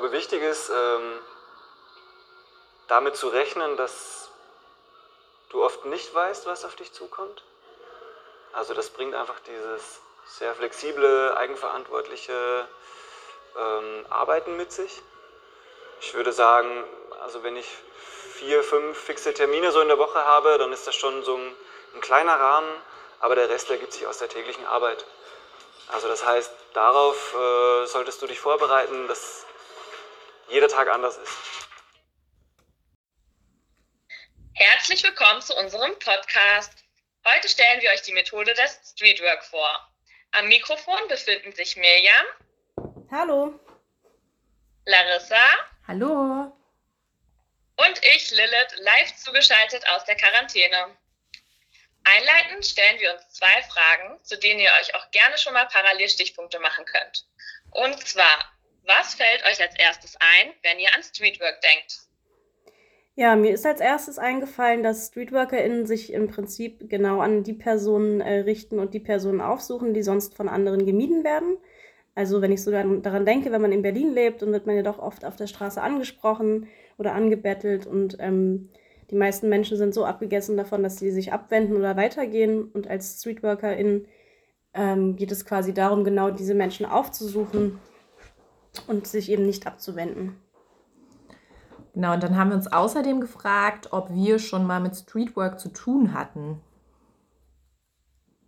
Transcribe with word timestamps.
glaube, 0.00 0.12
wichtig 0.12 0.42
ist, 0.42 0.70
ähm, 0.70 1.18
damit 2.88 3.16
zu 3.16 3.28
rechnen, 3.28 3.76
dass 3.76 4.30
du 5.50 5.62
oft 5.62 5.84
nicht 5.84 6.14
weißt, 6.14 6.46
was 6.46 6.64
auf 6.64 6.74
dich 6.74 6.92
zukommt. 6.94 7.42
Also 8.54 8.72
das 8.72 8.88
bringt 8.88 9.14
einfach 9.14 9.38
dieses 9.40 10.00
sehr 10.24 10.54
flexible, 10.54 11.36
eigenverantwortliche 11.36 12.66
ähm, 13.58 14.06
Arbeiten 14.08 14.56
mit 14.56 14.72
sich. 14.72 15.02
Ich 16.00 16.14
würde 16.14 16.32
sagen, 16.32 16.84
also 17.22 17.42
wenn 17.42 17.56
ich 17.56 17.68
vier, 18.36 18.64
fünf 18.64 18.96
fixe 18.98 19.34
Termine 19.34 19.70
so 19.70 19.82
in 19.82 19.88
der 19.88 19.98
Woche 19.98 20.24
habe, 20.24 20.56
dann 20.56 20.72
ist 20.72 20.86
das 20.86 20.94
schon 20.94 21.22
so 21.24 21.36
ein, 21.36 21.54
ein 21.94 22.00
kleiner 22.00 22.40
Rahmen, 22.40 22.74
aber 23.20 23.34
der 23.34 23.50
Rest 23.50 23.70
ergibt 23.70 23.92
sich 23.92 24.06
aus 24.06 24.16
der 24.16 24.30
täglichen 24.30 24.66
Arbeit. 24.66 25.04
Also 25.88 26.08
das 26.08 26.24
heißt, 26.24 26.50
darauf 26.72 27.34
äh, 27.34 27.86
solltest 27.86 28.22
du 28.22 28.26
dich 28.26 28.40
vorbereiten, 28.40 29.06
dass 29.06 29.44
jeder 30.50 30.68
Tag 30.68 30.88
anders 30.88 31.16
ist. 31.16 31.32
Herzlich 34.54 35.02
willkommen 35.02 35.40
zu 35.40 35.56
unserem 35.56 35.96
Podcast. 36.00 36.72
Heute 37.26 37.48
stellen 37.48 37.80
wir 37.80 37.90
euch 37.90 38.02
die 38.02 38.12
Methode 38.12 38.52
des 38.54 38.80
Streetwork 38.92 39.44
vor. 39.44 39.88
Am 40.32 40.48
Mikrofon 40.48 41.00
befinden 41.08 41.52
sich 41.52 41.76
Mirjam. 41.76 42.26
Hallo. 43.10 43.58
Larissa. 44.86 45.42
Hallo. 45.86 46.56
Und 47.76 48.04
ich, 48.14 48.30
Lilith, 48.30 48.76
live 48.78 49.16
zugeschaltet 49.16 49.88
aus 49.90 50.04
der 50.04 50.16
Quarantäne. 50.16 50.96
Einleitend 52.04 52.66
stellen 52.66 52.98
wir 53.00 53.14
uns 53.14 53.28
zwei 53.30 53.62
Fragen, 53.62 54.22
zu 54.24 54.38
denen 54.38 54.60
ihr 54.60 54.70
euch 54.80 54.94
auch 54.94 55.10
gerne 55.10 55.38
schon 55.38 55.52
mal 55.52 55.66
parallel 55.66 56.08
Stichpunkte 56.08 56.58
machen 56.58 56.84
könnt. 56.84 57.26
Und 57.70 58.06
zwar, 58.06 58.52
was 58.90 59.14
fällt 59.14 59.42
euch 59.44 59.62
als 59.62 59.78
erstes 59.78 60.16
ein, 60.16 60.50
wenn 60.62 60.78
ihr 60.78 60.88
an 60.94 61.02
Streetwork 61.02 61.60
denkt? 61.60 62.00
Ja, 63.14 63.36
mir 63.36 63.52
ist 63.52 63.66
als 63.66 63.80
erstes 63.80 64.18
eingefallen, 64.18 64.82
dass 64.82 65.08
StreetworkerInnen 65.08 65.86
sich 65.86 66.12
im 66.12 66.28
Prinzip 66.28 66.88
genau 66.88 67.20
an 67.20 67.42
die 67.42 67.52
Personen 67.52 68.20
äh, 68.20 68.40
richten 68.40 68.78
und 68.78 68.94
die 68.94 69.00
Personen 69.00 69.40
aufsuchen, 69.40 69.94
die 69.94 70.02
sonst 70.02 70.34
von 70.34 70.48
anderen 70.48 70.86
gemieden 70.86 71.22
werden. 71.22 71.58
Also 72.14 72.42
wenn 72.42 72.52
ich 72.52 72.62
so 72.62 72.70
daran 72.70 73.26
denke, 73.26 73.52
wenn 73.52 73.62
man 73.62 73.72
in 73.72 73.82
Berlin 73.82 74.12
lebt, 74.12 74.42
dann 74.42 74.52
wird 74.52 74.66
man 74.66 74.76
ja 74.76 74.82
doch 74.82 74.98
oft 74.98 75.24
auf 75.24 75.36
der 75.36 75.46
Straße 75.46 75.80
angesprochen 75.80 76.68
oder 76.98 77.12
angebettelt 77.14 77.86
und 77.86 78.16
ähm, 78.20 78.70
die 79.10 79.16
meisten 79.16 79.48
Menschen 79.48 79.76
sind 79.76 79.92
so 79.92 80.04
abgegessen 80.04 80.56
davon, 80.56 80.82
dass 80.82 80.98
sie 80.98 81.10
sich 81.10 81.32
abwenden 81.32 81.76
oder 81.76 81.96
weitergehen. 81.96 82.70
Und 82.72 82.88
als 82.88 83.18
Streetworkerin 83.18 84.06
ähm, 84.72 85.16
geht 85.16 85.32
es 85.32 85.44
quasi 85.44 85.74
darum, 85.74 86.04
genau 86.04 86.30
diese 86.30 86.54
Menschen 86.54 86.86
aufzusuchen 86.86 87.80
und 88.86 89.06
sich 89.06 89.30
eben 89.30 89.46
nicht 89.46 89.66
abzuwenden. 89.66 90.40
Genau, 91.94 92.14
und 92.14 92.22
dann 92.22 92.36
haben 92.36 92.50
wir 92.50 92.56
uns 92.56 92.72
außerdem 92.72 93.20
gefragt, 93.20 93.88
ob 93.92 94.10
wir 94.10 94.38
schon 94.38 94.66
mal 94.66 94.80
mit 94.80 94.94
Streetwork 94.94 95.58
zu 95.58 95.70
tun 95.72 96.14
hatten. 96.14 96.62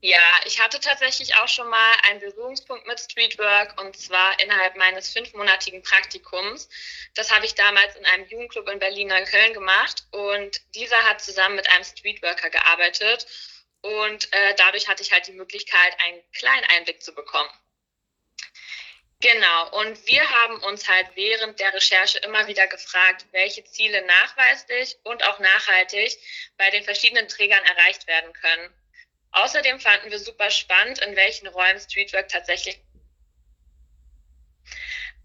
Ja, 0.04 0.18
ich 0.46 0.60
hatte 0.60 0.80
tatsächlich 0.80 1.36
auch 1.36 1.46
schon 1.46 1.68
mal 1.68 1.94
einen 2.08 2.18
Berührungspunkt 2.18 2.88
mit 2.88 2.98
Streetwork 2.98 3.80
und 3.80 3.96
zwar 3.96 4.38
innerhalb 4.40 4.76
meines 4.76 5.12
fünfmonatigen 5.12 5.80
Praktikums. 5.82 6.68
Das 7.14 7.30
habe 7.30 7.46
ich 7.46 7.54
damals 7.54 7.94
in 7.94 8.04
einem 8.06 8.26
Jugendclub 8.26 8.68
in 8.68 8.80
Berlin-Neukölln 8.80 9.54
gemacht 9.54 10.04
und 10.10 10.60
dieser 10.74 10.96
hat 11.04 11.20
zusammen 11.20 11.54
mit 11.54 11.70
einem 11.70 11.84
Streetworker 11.84 12.50
gearbeitet 12.50 13.28
und 13.82 14.32
äh, 14.32 14.54
dadurch 14.56 14.88
hatte 14.88 15.04
ich 15.04 15.12
halt 15.12 15.28
die 15.28 15.34
Möglichkeit, 15.34 15.96
einen 16.04 16.20
kleinen 16.32 16.66
Einblick 16.76 17.00
zu 17.00 17.14
bekommen. 17.14 17.50
Genau, 19.22 19.78
und 19.78 20.04
wir 20.08 20.28
haben 20.28 20.60
uns 20.64 20.88
halt 20.88 21.06
während 21.14 21.60
der 21.60 21.72
Recherche 21.72 22.18
immer 22.18 22.48
wieder 22.48 22.66
gefragt, 22.66 23.24
welche 23.30 23.62
Ziele 23.62 24.04
nachweislich 24.04 24.96
und 25.04 25.22
auch 25.22 25.38
nachhaltig 25.38 26.18
bei 26.58 26.68
den 26.70 26.82
verschiedenen 26.82 27.28
Trägern 27.28 27.64
erreicht 27.64 28.08
werden 28.08 28.32
können. 28.32 28.74
Außerdem 29.30 29.78
fanden 29.78 30.10
wir 30.10 30.18
super 30.18 30.50
spannend, 30.50 30.98
in 30.98 31.14
welchen 31.14 31.46
Räumen 31.46 31.78
Streetwork 31.78 32.30
tatsächlich. 32.30 32.80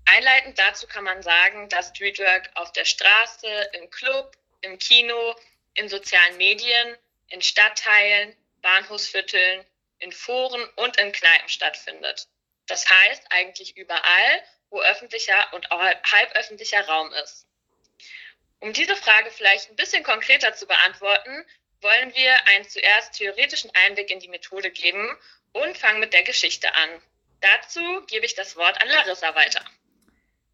Einleitend 0.05 0.59
dazu 0.59 0.85
kann 0.85 1.03
man 1.03 1.23
sagen, 1.23 1.67
dass 1.69 1.89
Streetwork 1.89 2.51
auf 2.53 2.71
der 2.73 2.85
Straße, 2.85 3.47
im 3.73 3.89
Club, 3.89 4.37
im 4.61 4.77
Kino, 4.77 5.35
in 5.73 5.89
sozialen 5.89 6.37
Medien, 6.37 6.95
in 7.29 7.41
Stadtteilen, 7.41 8.35
Bahnhofsvierteln, 8.61 9.65
in 9.97 10.11
Foren 10.11 10.63
und 10.75 10.97
in 10.97 11.11
Kneipen 11.11 11.49
stattfindet. 11.49 12.27
Das 12.67 12.85
heißt 12.89 13.23
eigentlich 13.29 13.77
überall, 13.77 14.43
wo 14.69 14.81
öffentlicher 14.81 15.53
und 15.53 15.69
halböffentlicher 15.69 16.85
Raum 16.87 17.11
ist. 17.23 17.47
Um 18.59 18.73
diese 18.73 18.95
Frage 18.95 19.29
vielleicht 19.31 19.69
ein 19.69 19.75
bisschen 19.75 20.03
konkreter 20.03 20.53
zu 20.53 20.67
beantworten, 20.67 21.45
wollen 21.81 22.13
wir 22.15 22.31
einen 22.47 22.67
zuerst 22.67 23.13
theoretischen 23.13 23.71
Einblick 23.85 24.09
in 24.11 24.19
die 24.19 24.29
Methode 24.29 24.71
geben 24.71 25.07
und 25.53 25.77
fangen 25.77 25.99
mit 25.99 26.13
der 26.13 26.23
Geschichte 26.23 26.67
an. 26.75 26.89
Dazu 27.41 27.81
gebe 28.07 28.25
ich 28.25 28.35
das 28.35 28.57
Wort 28.57 28.81
an 28.81 28.89
Larissa 28.89 29.35
weiter. 29.35 29.61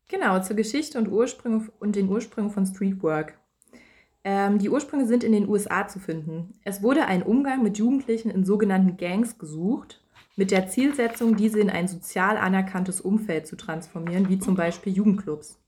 Genau, 0.09 0.39
zur 0.41 0.55
Geschichte 0.55 0.97
und, 0.97 1.07
Ursprünge 1.07 1.71
und 1.79 1.95
den 1.95 2.09
Ursprüngen 2.09 2.51
von 2.51 2.65
Streetwork. 2.65 3.37
Ähm, 4.25 4.59
die 4.59 4.69
Ursprünge 4.69 5.07
sind 5.07 5.23
in 5.23 5.31
den 5.31 5.47
USA 5.47 5.87
zu 5.87 5.99
finden. 5.99 6.59
Es 6.63 6.81
wurde 6.81 7.05
ein 7.05 7.23
Umgang 7.23 7.63
mit 7.63 7.77
Jugendlichen 7.77 8.29
in 8.29 8.45
sogenannten 8.45 8.97
Gangs 8.97 9.37
gesucht, 9.37 10.02
mit 10.35 10.51
der 10.51 10.67
Zielsetzung, 10.67 11.35
diese 11.35 11.59
in 11.59 11.69
ein 11.69 11.87
sozial 11.87 12.37
anerkanntes 12.37 13.01
Umfeld 13.01 13.45
zu 13.47 13.55
transformieren, 13.55 14.29
wie 14.29 14.39
zum 14.39 14.55
Beispiel 14.55 14.93
Jugendclubs. 14.93 15.59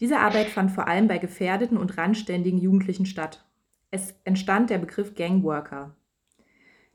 Diese 0.00 0.18
Arbeit 0.18 0.48
fand 0.48 0.72
vor 0.72 0.88
allem 0.88 1.08
bei 1.08 1.18
gefährdeten 1.18 1.78
und 1.78 1.96
randständigen 1.96 2.58
Jugendlichen 2.58 3.06
statt. 3.06 3.44
Es 3.90 4.14
entstand 4.24 4.70
der 4.70 4.78
Begriff 4.78 5.14
Gangworker. 5.14 5.94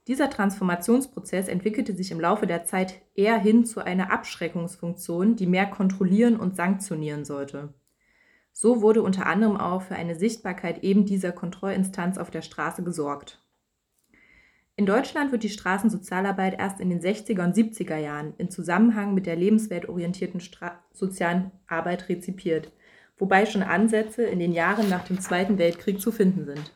Dieser 0.07 0.29
Transformationsprozess 0.29 1.47
entwickelte 1.47 1.95
sich 1.95 2.11
im 2.11 2.19
Laufe 2.19 2.47
der 2.47 2.65
Zeit 2.65 3.01
eher 3.15 3.37
hin 3.37 3.65
zu 3.65 3.81
einer 3.81 4.11
Abschreckungsfunktion, 4.11 5.35
die 5.35 5.47
mehr 5.47 5.67
kontrollieren 5.67 6.37
und 6.37 6.55
sanktionieren 6.55 7.23
sollte. 7.23 7.73
So 8.51 8.81
wurde 8.81 9.01
unter 9.03 9.27
anderem 9.27 9.57
auch 9.57 9.83
für 9.83 9.95
eine 9.95 10.15
Sichtbarkeit 10.15 10.83
eben 10.83 11.05
dieser 11.05 11.31
Kontrollinstanz 11.31 12.17
auf 12.17 12.31
der 12.31 12.41
Straße 12.41 12.83
gesorgt. 12.83 13.41
In 14.77 14.85
Deutschland 14.85 15.31
wird 15.31 15.43
die 15.43 15.49
Straßensozialarbeit 15.49 16.57
erst 16.57 16.79
in 16.79 16.89
den 16.89 17.01
60er 17.01 17.43
und 17.43 17.55
70er 17.55 17.97
Jahren 17.97 18.33
in 18.37 18.49
Zusammenhang 18.49 19.13
mit 19.13 19.25
der 19.25 19.35
lebensweltorientierten 19.35 20.39
Stra 20.39 20.79
sozialen 20.93 21.51
Arbeit 21.67 22.09
rezipiert, 22.09 22.71
wobei 23.17 23.45
schon 23.45 23.63
Ansätze 23.63 24.23
in 24.23 24.39
den 24.39 24.53
Jahren 24.53 24.89
nach 24.89 25.03
dem 25.03 25.19
Zweiten 25.19 25.57
Weltkrieg 25.57 26.01
zu 26.01 26.11
finden 26.11 26.45
sind. 26.45 26.73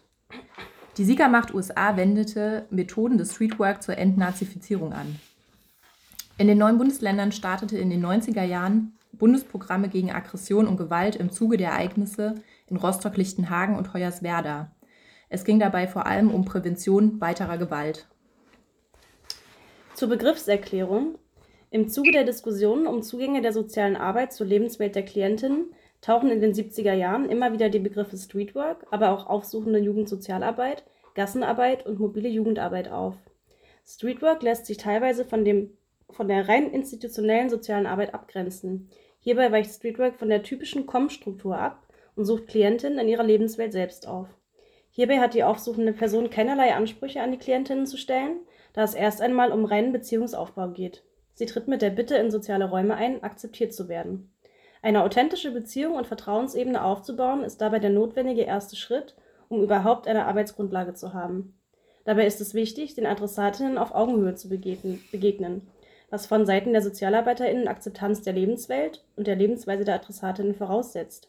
Die 0.97 1.05
Siegermacht 1.05 1.53
USA 1.53 1.97
wendete 1.97 2.67
Methoden 2.69 3.17
des 3.17 3.33
Streetwork 3.33 3.81
zur 3.81 3.97
Entnazifizierung 3.97 4.93
an. 4.93 5.19
In 6.37 6.47
den 6.47 6.57
neuen 6.57 6.77
Bundesländern 6.77 7.31
startete 7.31 7.77
in 7.77 7.89
den 7.89 8.05
90er 8.05 8.43
Jahren 8.43 8.93
Bundesprogramme 9.13 9.89
gegen 9.89 10.11
Aggression 10.11 10.67
und 10.67 10.77
Gewalt 10.77 11.15
im 11.15 11.31
Zuge 11.31 11.57
der 11.57 11.71
Ereignisse 11.71 12.35
in 12.67 12.77
Rostock-Lichtenhagen 12.77 13.77
und 13.77 13.93
Hoyerswerda. 13.93 14.71
Es 15.29 15.43
ging 15.43 15.59
dabei 15.59 15.87
vor 15.87 16.05
allem 16.05 16.31
um 16.31 16.45
Prävention 16.45 17.19
weiterer 17.19 17.57
Gewalt. 17.57 18.07
Zur 19.93 20.09
Begriffserklärung. 20.09 21.17
Im 21.71 21.89
Zuge 21.89 22.11
der 22.11 22.23
Diskussionen 22.23 22.87
um 22.87 23.01
Zugänge 23.01 23.41
der 23.41 23.53
sozialen 23.53 23.95
Arbeit 23.95 24.33
zur 24.33 24.45
Lebenswelt 24.45 24.95
der 24.95 25.03
Klientinnen 25.03 25.73
tauchen 26.01 26.29
in 26.29 26.39
den 26.39 26.53
70er 26.53 26.93
Jahren 26.93 27.29
immer 27.29 27.51
wieder 27.51 27.69
die 27.69 27.79
Begriffe 27.79 28.17
Streetwork, 28.17 28.85
aber 28.91 29.11
auch 29.11 29.27
aufsuchende 29.27 29.79
Jugendsozialarbeit, 29.79 30.83
Gassenarbeit 31.15 31.85
und 31.85 31.99
mobile 31.99 32.29
Jugendarbeit 32.29 32.89
auf. 32.89 33.15
Streetwork 33.85 34.43
lässt 34.43 34.65
sich 34.67 34.77
teilweise 34.77 35.25
von, 35.25 35.43
dem, 35.43 35.71
von 36.09 36.27
der 36.27 36.47
rein 36.47 36.71
institutionellen 36.71 37.49
sozialen 37.49 37.87
Arbeit 37.87 38.13
abgrenzen. 38.13 38.89
Hierbei 39.19 39.51
weicht 39.51 39.71
Streetwork 39.71 40.15
von 40.17 40.29
der 40.29 40.43
typischen 40.43 40.85
Com-Struktur 40.85 41.57
ab 41.57 41.87
und 42.15 42.25
sucht 42.25 42.47
Klientinnen 42.47 42.99
in 42.99 43.07
ihrer 43.07 43.23
Lebenswelt 43.23 43.73
selbst 43.73 44.07
auf. 44.07 44.27
Hierbei 44.95 45.19
hat 45.19 45.33
die 45.33 45.43
aufsuchende 45.43 45.91
Person 45.91 46.29
keinerlei 46.29 46.73
Ansprüche 46.73 47.21
an 47.21 47.33
die 47.33 47.37
Klientinnen 47.37 47.85
zu 47.85 47.97
stellen, 47.97 48.39
da 48.71 48.81
es 48.81 48.93
erst 48.93 49.21
einmal 49.21 49.51
um 49.51 49.65
reinen 49.65 49.91
Beziehungsaufbau 49.91 50.69
geht. 50.69 51.03
Sie 51.33 51.45
tritt 51.45 51.67
mit 51.67 51.81
der 51.81 51.89
Bitte 51.89 52.15
in 52.15 52.31
soziale 52.31 52.69
Räume 52.69 52.95
ein, 52.95 53.21
akzeptiert 53.21 53.73
zu 53.73 53.89
werden. 53.89 54.31
Eine 54.81 55.03
authentische 55.03 55.51
Beziehung 55.51 55.95
und 55.95 56.07
Vertrauensebene 56.07 56.81
aufzubauen, 56.81 57.43
ist 57.43 57.59
dabei 57.59 57.79
der 57.79 57.89
notwendige 57.89 58.43
erste 58.43 58.77
Schritt, 58.77 59.17
um 59.49 59.61
überhaupt 59.61 60.07
eine 60.07 60.27
Arbeitsgrundlage 60.27 60.93
zu 60.93 61.13
haben. 61.13 61.59
Dabei 62.05 62.25
ist 62.25 62.39
es 62.39 62.53
wichtig, 62.53 62.95
den 62.95 63.05
Adressatinnen 63.05 63.77
auf 63.77 63.93
Augenhöhe 63.93 64.35
zu 64.35 64.47
begegnen, 64.47 65.67
was 66.09 66.25
von 66.25 66.45
Seiten 66.45 66.71
der 66.71 66.81
SozialarbeiterInnen 66.81 67.67
Akzeptanz 67.67 68.21
der 68.21 68.31
Lebenswelt 68.31 69.03
und 69.17 69.27
der 69.27 69.35
Lebensweise 69.35 69.83
der 69.83 69.95
Adressatinnen 69.95 70.55
voraussetzt. 70.55 71.27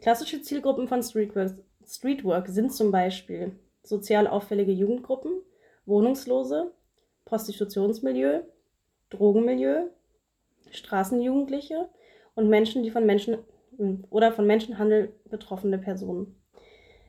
Klassische 0.00 0.42
Zielgruppen 0.42 0.86
von 0.86 1.02
Streetwork, 1.02 1.54
Streetwork 1.92 2.48
sind 2.48 2.72
zum 2.72 2.90
Beispiel 2.90 3.52
sozial 3.82 4.26
auffällige 4.26 4.72
Jugendgruppen, 4.72 5.42
Wohnungslose, 5.84 6.72
Prostitutionsmilieu, 7.26 8.40
Drogenmilieu, 9.10 9.88
Straßenjugendliche 10.70 11.90
und 12.34 12.48
Menschen, 12.48 12.82
die 12.82 12.90
von 12.90 13.04
Menschen 13.04 13.38
oder 14.08 14.32
von 14.32 14.46
Menschenhandel 14.46 15.12
betroffene 15.28 15.76
Personen. 15.76 16.34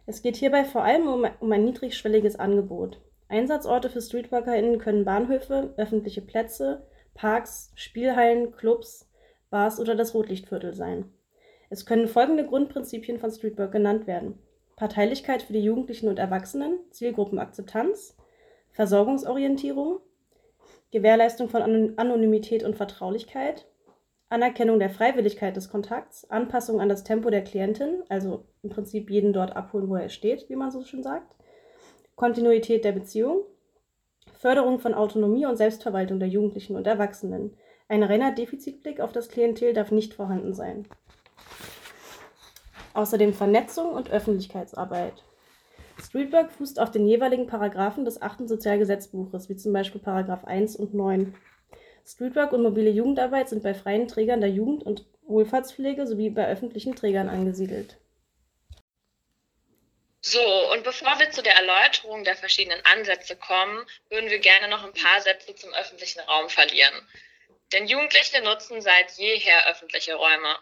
Es 0.05 0.21
geht 0.21 0.35
hierbei 0.35 0.65
vor 0.65 0.83
allem 0.83 1.07
um, 1.07 1.25
um 1.39 1.51
ein 1.53 1.63
niedrigschwelliges 1.63 2.35
Angebot. 2.35 2.99
Einsatzorte 3.29 3.89
für 3.89 4.01
StreetworkerInnen 4.01 4.79
können 4.79 5.05
Bahnhöfe, 5.05 5.73
öffentliche 5.77 6.21
Plätze, 6.21 6.85
Parks, 7.13 7.71
Spielhallen, 7.75 8.51
Clubs, 8.51 9.09
Bars 9.49 9.79
oder 9.79 9.95
das 9.95 10.13
Rotlichtviertel 10.13 10.73
sein. 10.73 11.05
Es 11.69 11.85
können 11.85 12.09
folgende 12.09 12.45
Grundprinzipien 12.45 13.17
von 13.17 13.31
Streetwork 13.31 13.71
genannt 13.71 14.07
werden. 14.07 14.39
Parteilichkeit 14.75 15.43
für 15.43 15.53
die 15.53 15.63
Jugendlichen 15.63 16.07
und 16.07 16.19
Erwachsenen, 16.19 16.79
Zielgruppenakzeptanz, 16.91 18.17
Versorgungsorientierung, 18.71 19.99
Gewährleistung 20.91 21.49
von 21.49 21.61
Anonymität 21.97 22.63
und 22.63 22.75
Vertraulichkeit, 22.75 23.67
Anerkennung 24.29 24.79
der 24.79 24.89
Freiwilligkeit 24.89 25.55
des 25.55 25.69
Kontakts, 25.69 26.29
Anpassung 26.29 26.81
an 26.81 26.89
das 26.89 27.03
Tempo 27.03 27.29
der 27.29 27.43
Klientin, 27.43 28.03
also 28.09 28.45
im 28.63 28.71
Prinzip 28.71 29.11
jeden 29.11 29.31
dort 29.31 29.55
abholen, 29.55 29.89
wo 29.89 29.95
er 29.95 30.09
steht, 30.09 30.49
wie 30.49 30.55
man 30.55 30.71
so 30.71 30.83
schön 30.83 31.03
sagt, 31.03 31.35
Kontinuität 32.15 32.83
der 32.83 32.93
Beziehung, 32.93 33.43
Förderung 34.33 34.79
von 34.79 34.93
Autonomie 34.93 35.45
und 35.45 35.55
Selbstverwaltung 35.55 36.19
der 36.19 36.29
Jugendlichen 36.29 36.75
und 36.75 36.87
Erwachsenen. 36.87 37.55
Ein 37.87 38.03
reiner 38.03 38.31
Defizitblick 38.31 38.99
auf 38.99 39.11
das 39.11 39.29
Klientel 39.29 39.73
darf 39.73 39.91
nicht 39.91 40.13
vorhanden 40.13 40.53
sein. 40.53 40.87
Außerdem 42.93 43.33
Vernetzung 43.33 43.93
und 43.93 44.11
Öffentlichkeitsarbeit. 44.11 45.23
Streetwork 46.01 46.51
fußt 46.51 46.79
auf 46.79 46.91
den 46.91 47.07
jeweiligen 47.07 47.47
Paragraphen 47.47 48.05
des 48.05 48.21
achten 48.21 48.47
Sozialgesetzbuches, 48.47 49.49
wie 49.49 49.55
zum 49.55 49.73
Beispiel 49.73 50.01
Paragraph 50.01 50.45
1 50.45 50.75
und 50.75 50.93
9. 50.93 51.35
Streetwork 52.05 52.51
und 52.51 52.63
mobile 52.63 52.89
Jugendarbeit 52.89 53.49
sind 53.49 53.63
bei 53.63 53.73
freien 53.73 54.07
Trägern 54.07 54.41
der 54.41 54.49
Jugend- 54.49 54.83
und 54.83 55.05
Wohlfahrtspflege 55.27 56.05
sowie 56.05 56.29
bei 56.29 56.47
öffentlichen 56.47 56.95
Trägern 56.95 57.29
angesiedelt. 57.29 57.97
So, 60.25 60.71
und 60.71 60.83
bevor 60.83 61.19
wir 61.19 61.31
zu 61.31 61.43
der 61.43 61.55
Erläuterung 61.55 62.23
der 62.23 62.35
verschiedenen 62.35 62.79
Ansätze 62.85 63.35
kommen, 63.35 63.85
würden 64.09 64.29
wir 64.29 64.39
gerne 64.39 64.69
noch 64.69 64.83
ein 64.83 64.93
paar 64.93 65.21
Sätze 65.21 65.53
zum 65.55 65.73
öffentlichen 65.73 66.21
Raum 66.21 66.49
verlieren. 66.49 67.07
Denn 67.73 67.87
Jugendliche 67.87 68.41
nutzen 68.41 68.81
seit 68.81 69.11
jeher 69.17 69.67
öffentliche 69.69 70.15
Räume. 70.15 70.57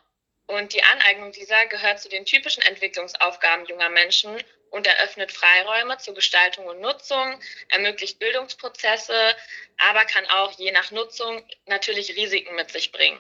Und 0.52 0.74
die 0.74 0.84
Aneignung 0.84 1.32
dieser 1.32 1.66
gehört 1.68 2.02
zu 2.02 2.10
den 2.10 2.26
typischen 2.26 2.62
Entwicklungsaufgaben 2.64 3.66
junger 3.68 3.88
Menschen 3.88 4.36
und 4.70 4.86
eröffnet 4.86 5.32
Freiräume 5.32 5.98
zur 5.98 6.14
Gestaltung 6.14 6.66
und 6.66 6.82
Nutzung, 6.82 7.40
ermöglicht 7.70 8.20
Bildungsprozesse, 8.20 9.34
aber 9.78 10.04
kann 10.04 10.26
auch 10.26 10.52
je 10.60 10.74
nach 10.74 10.92
Nutzung 10.92 11.42
natürlich 11.68 12.18
Risiken 12.18 12.54
mit 12.56 12.70
sich 12.70 12.92
bringen. 12.92 13.18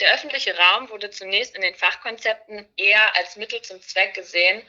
Der 0.00 0.12
öffentliche 0.12 0.58
Raum 0.58 0.90
wurde 0.90 1.08
zunächst 1.10 1.54
in 1.54 1.62
den 1.62 1.76
Fachkonzepten 1.76 2.68
eher 2.76 3.14
als 3.14 3.36
Mittel 3.36 3.62
zum 3.62 3.80
Zweck 3.80 4.14
gesehen 4.14 4.60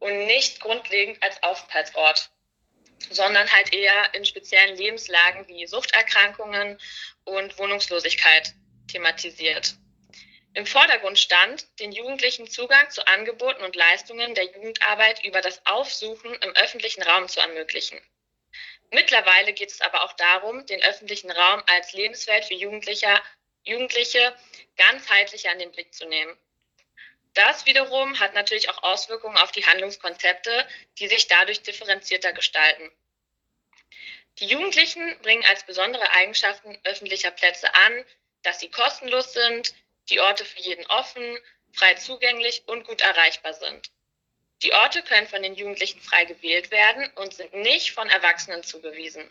und 0.00 0.26
nicht 0.26 0.60
grundlegend 0.60 1.22
als 1.22 1.42
Aufenthaltsort, 1.42 2.30
sondern 3.08 3.50
halt 3.50 3.72
eher 3.72 4.12
in 4.12 4.26
speziellen 4.26 4.76
Lebenslagen 4.76 5.48
wie 5.48 5.66
Suchterkrankungen 5.66 6.78
und 7.24 7.58
Wohnungslosigkeit 7.58 8.52
thematisiert. 8.86 9.76
Im 10.56 10.64
Vordergrund 10.64 11.18
stand, 11.18 11.66
den 11.80 11.92
Jugendlichen 11.92 12.48
Zugang 12.48 12.88
zu 12.88 13.06
Angeboten 13.06 13.62
und 13.62 13.76
Leistungen 13.76 14.34
der 14.34 14.44
Jugendarbeit 14.44 15.22
über 15.22 15.42
das 15.42 15.60
Aufsuchen 15.66 16.32
im 16.32 16.50
öffentlichen 16.52 17.02
Raum 17.02 17.28
zu 17.28 17.40
ermöglichen. 17.40 18.00
Mittlerweile 18.90 19.52
geht 19.52 19.70
es 19.70 19.82
aber 19.82 20.02
auch 20.04 20.14
darum, 20.14 20.64
den 20.64 20.82
öffentlichen 20.82 21.30
Raum 21.30 21.62
als 21.66 21.92
Lebenswelt 21.92 22.46
für 22.46 22.54
Jugendliche, 22.54 23.20
Jugendliche 23.64 24.34
ganzheitlicher 24.78 25.52
in 25.52 25.58
den 25.58 25.72
Blick 25.72 25.92
zu 25.92 26.06
nehmen. 26.06 26.34
Das 27.34 27.66
wiederum 27.66 28.18
hat 28.18 28.32
natürlich 28.32 28.70
auch 28.70 28.82
Auswirkungen 28.82 29.36
auf 29.36 29.52
die 29.52 29.66
Handlungskonzepte, 29.66 30.66
die 30.98 31.08
sich 31.08 31.28
dadurch 31.28 31.64
differenzierter 31.64 32.32
gestalten. 32.32 32.90
Die 34.38 34.46
Jugendlichen 34.46 35.20
bringen 35.20 35.44
als 35.50 35.66
besondere 35.66 36.10
Eigenschaften 36.12 36.78
öffentlicher 36.84 37.30
Plätze 37.30 37.74
an, 37.74 38.04
dass 38.40 38.60
sie 38.60 38.70
kostenlos 38.70 39.34
sind, 39.34 39.74
die 40.08 40.20
Orte 40.20 40.44
für 40.44 40.60
jeden 40.60 40.86
offen, 40.86 41.38
frei 41.72 41.94
zugänglich 41.94 42.62
und 42.66 42.84
gut 42.84 43.00
erreichbar 43.00 43.54
sind. 43.54 43.90
Die 44.62 44.72
Orte 44.72 45.02
können 45.02 45.28
von 45.28 45.42
den 45.42 45.54
Jugendlichen 45.54 46.00
frei 46.00 46.24
gewählt 46.24 46.70
werden 46.70 47.10
und 47.16 47.34
sind 47.34 47.52
nicht 47.52 47.92
von 47.92 48.08
Erwachsenen 48.08 48.62
zugewiesen. 48.62 49.30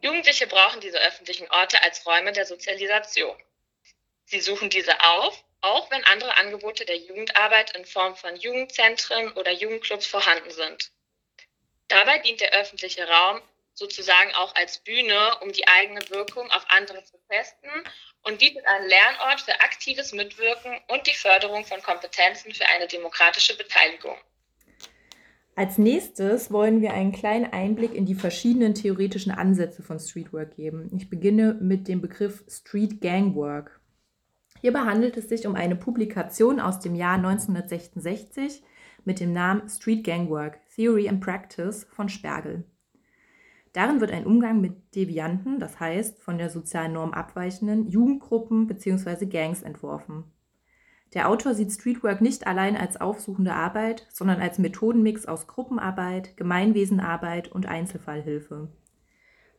Jugendliche 0.00 0.46
brauchen 0.46 0.80
diese 0.80 0.98
öffentlichen 0.98 1.50
Orte 1.50 1.82
als 1.82 2.06
Räume 2.06 2.32
der 2.32 2.46
Sozialisation. 2.46 3.36
Sie 4.24 4.40
suchen 4.40 4.70
diese 4.70 5.00
auf, 5.00 5.44
auch 5.60 5.90
wenn 5.90 6.04
andere 6.04 6.36
Angebote 6.36 6.84
der 6.84 6.96
Jugendarbeit 6.96 7.74
in 7.76 7.84
Form 7.84 8.16
von 8.16 8.36
Jugendzentren 8.36 9.32
oder 9.32 9.50
Jugendclubs 9.50 10.06
vorhanden 10.06 10.50
sind. 10.50 10.90
Dabei 11.88 12.18
dient 12.18 12.40
der 12.40 12.52
öffentliche 12.52 13.06
Raum 13.06 13.42
sozusagen 13.74 14.32
auch 14.34 14.54
als 14.54 14.78
Bühne, 14.78 15.36
um 15.42 15.52
die 15.52 15.66
eigene 15.66 16.00
Wirkung 16.10 16.50
auf 16.50 16.64
andere 16.68 17.04
zu 17.04 17.18
testen 17.28 17.70
und 18.22 18.38
bietet 18.38 18.64
einen 18.66 18.88
Lernort 18.88 19.40
für 19.40 19.60
aktives 19.60 20.12
Mitwirken 20.12 20.78
und 20.88 21.06
die 21.06 21.14
Förderung 21.14 21.64
von 21.64 21.82
Kompetenzen 21.82 22.54
für 22.54 22.66
eine 22.68 22.86
demokratische 22.86 23.56
Beteiligung. 23.56 24.16
Als 25.56 25.78
nächstes 25.78 26.50
wollen 26.50 26.82
wir 26.82 26.94
einen 26.94 27.12
kleinen 27.12 27.52
Einblick 27.52 27.94
in 27.94 28.06
die 28.06 28.16
verschiedenen 28.16 28.74
theoretischen 28.74 29.30
Ansätze 29.30 29.82
von 29.82 30.00
Streetwork 30.00 30.56
geben. 30.56 30.90
Ich 30.96 31.08
beginne 31.08 31.54
mit 31.60 31.86
dem 31.86 32.00
Begriff 32.00 32.44
Street 32.48 33.00
Gangwork. 33.00 33.80
Hierbei 34.60 34.80
handelt 34.80 35.16
es 35.16 35.28
sich 35.28 35.46
um 35.46 35.54
eine 35.54 35.76
Publikation 35.76 36.58
aus 36.58 36.80
dem 36.80 36.96
Jahr 36.96 37.16
1966 37.16 38.62
mit 39.04 39.20
dem 39.20 39.32
Namen 39.32 39.68
Street 39.68 40.02
Gangwork 40.02 40.58
Theory 40.74 41.08
and 41.08 41.20
Practice 41.20 41.86
von 41.94 42.08
Spergel. 42.08 42.64
Darin 43.74 44.00
wird 44.00 44.12
ein 44.12 44.24
Umgang 44.24 44.60
mit 44.60 44.94
Devianten, 44.94 45.58
das 45.58 45.80
heißt 45.80 46.22
von 46.22 46.38
der 46.38 46.48
sozialen 46.48 46.92
Norm 46.92 47.12
abweichenden 47.12 47.88
Jugendgruppen 47.88 48.68
bzw. 48.68 49.26
Gangs 49.26 49.62
entworfen. 49.62 50.24
Der 51.12 51.28
Autor 51.28 51.54
sieht 51.54 51.72
Streetwork 51.72 52.20
nicht 52.20 52.46
allein 52.46 52.76
als 52.76 53.00
aufsuchende 53.00 53.52
Arbeit, 53.52 54.06
sondern 54.12 54.40
als 54.40 54.58
Methodenmix 54.58 55.26
aus 55.26 55.48
Gruppenarbeit, 55.48 56.36
Gemeinwesenarbeit 56.36 57.50
und 57.50 57.66
Einzelfallhilfe. 57.66 58.68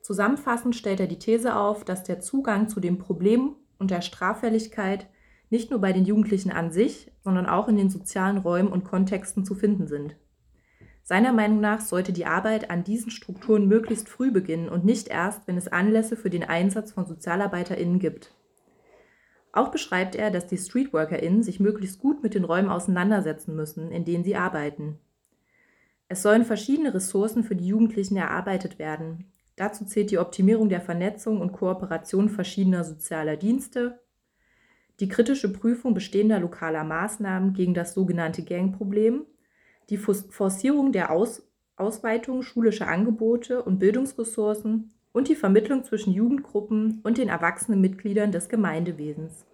Zusammenfassend 0.02 0.78
stellt 0.78 1.02
er 1.02 1.08
die 1.08 1.20
These 1.20 1.56
auf, 1.56 1.84
dass 1.84 2.04
der 2.04 2.22
Zugang 2.22 2.70
zu 2.70 2.80
dem 2.80 2.98
Problem 2.98 3.56
und 3.80 3.92
der 3.92 4.02
Straffälligkeit 4.02 5.08
nicht 5.50 5.72
nur 5.72 5.82
bei 5.82 5.92
den 5.92 6.06
Jugendlichen 6.06 6.52
an 6.52 6.72
sich, 6.72 7.12
sondern 7.22 7.48
auch 7.48 7.68
in 7.68 7.76
den 7.76 7.90
sozialen 7.90 8.38
Räumen 8.38 8.72
und 8.72 8.86
Kontexten 8.86 9.44
zu 9.44 9.56
finden 9.56 9.88
sind. 9.88 10.16
Seiner 11.08 11.34
Meinung 11.34 11.62
nach 11.62 11.82
sollte 11.82 12.12
die 12.12 12.26
Arbeit 12.26 12.72
an 12.72 12.84
diesen 12.84 13.12
Strukturen 13.12 13.68
möglichst 13.68 14.10
früh 14.10 14.32
beginnen 14.32 14.70
und 14.70 14.86
nicht 14.86 15.08
erst, 15.08 15.48
wenn 15.48 15.56
es 15.56 15.68
Anlässe 15.68 16.16
für 16.16 16.32
den 16.32 16.44
Einsatz 16.44 16.94
von 16.94 17.06
SozialarbeiterInnen 17.06 18.00
gibt. 18.00 18.34
Auch 19.52 19.70
beschreibt 19.70 20.16
er, 20.16 20.32
dass 20.32 20.48
die 20.48 20.58
StreetworkerInnen 20.58 21.44
sich 21.44 21.60
möglichst 21.60 22.00
gut 22.00 22.24
mit 22.24 22.34
den 22.34 22.44
Räumen 22.44 22.72
auseinandersetzen 22.72 23.56
müssen, 23.56 23.92
in 23.92 24.04
denen 24.04 24.24
sie 24.24 24.36
arbeiten. 24.36 24.98
Es 26.08 26.24
sollen 26.24 26.44
verschiedene 26.44 26.92
Ressourcen 26.92 27.44
für 27.44 27.56
die 27.56 27.68
Jugendlichen 27.68 28.18
erarbeitet 28.18 28.80
werden. 28.80 29.32
Dazu 29.58 29.86
zählt 29.86 30.10
die 30.10 30.18
Optimierung 30.18 30.70
der 30.70 30.82
Vernetzung 30.82 31.40
und 31.40 31.52
Kooperation 31.52 32.30
verschiedener 32.30 32.84
sozialer 32.84 33.38
Dienste, 33.38 34.00
die 35.00 35.08
kritische 35.08 35.54
Prüfung 35.54 35.94
bestehender 35.94 36.40
lokaler 36.40 36.84
Maßnahmen 36.84 37.54
gegen 37.54 37.76
das 37.76 37.94
sogenannte 37.94 38.44
Gangproblem 38.44 39.28
die 39.90 39.98
Forcierung 39.98 40.92
der 40.92 41.12
Aus 41.12 41.44
Ausweitung 41.78 42.42
schulischer 42.42 42.88
Angebote 42.88 43.62
und 43.62 43.80
Bildungsressourcen 43.80 44.94
und 45.12 45.28
die 45.28 45.36
Vermittlung 45.36 45.84
zwischen 45.84 46.14
Jugendgruppen 46.14 47.02
und 47.04 47.18
den 47.18 47.28
erwachsenen 47.28 47.82
Mitgliedern 47.82 48.32
des 48.32 48.48
Gemeindewesens. 48.48 49.46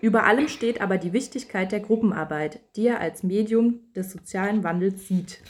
Über 0.00 0.24
allem 0.24 0.48
steht 0.48 0.80
aber 0.80 0.98
die 0.98 1.12
Wichtigkeit 1.12 1.72
der 1.72 1.80
Gruppenarbeit, 1.80 2.60
die 2.76 2.88
er 2.88 3.00
als 3.00 3.22
Medium 3.22 3.92
des 3.94 4.10
sozialen 4.10 4.64
Wandels 4.64 5.06
sieht. 5.06 5.40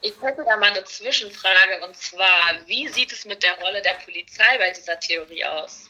Ich 0.00 0.14
hätte 0.22 0.44
da 0.44 0.56
mal 0.56 0.70
eine 0.70 0.84
Zwischenfrage 0.84 1.84
und 1.86 1.96
zwar, 1.96 2.54
wie 2.66 2.86
sieht 2.88 3.12
es 3.12 3.24
mit 3.24 3.42
der 3.42 3.58
Rolle 3.58 3.82
der 3.82 3.96
Polizei 4.04 4.58
bei 4.58 4.70
dieser 4.70 4.98
Theorie 5.00 5.44
aus? 5.44 5.87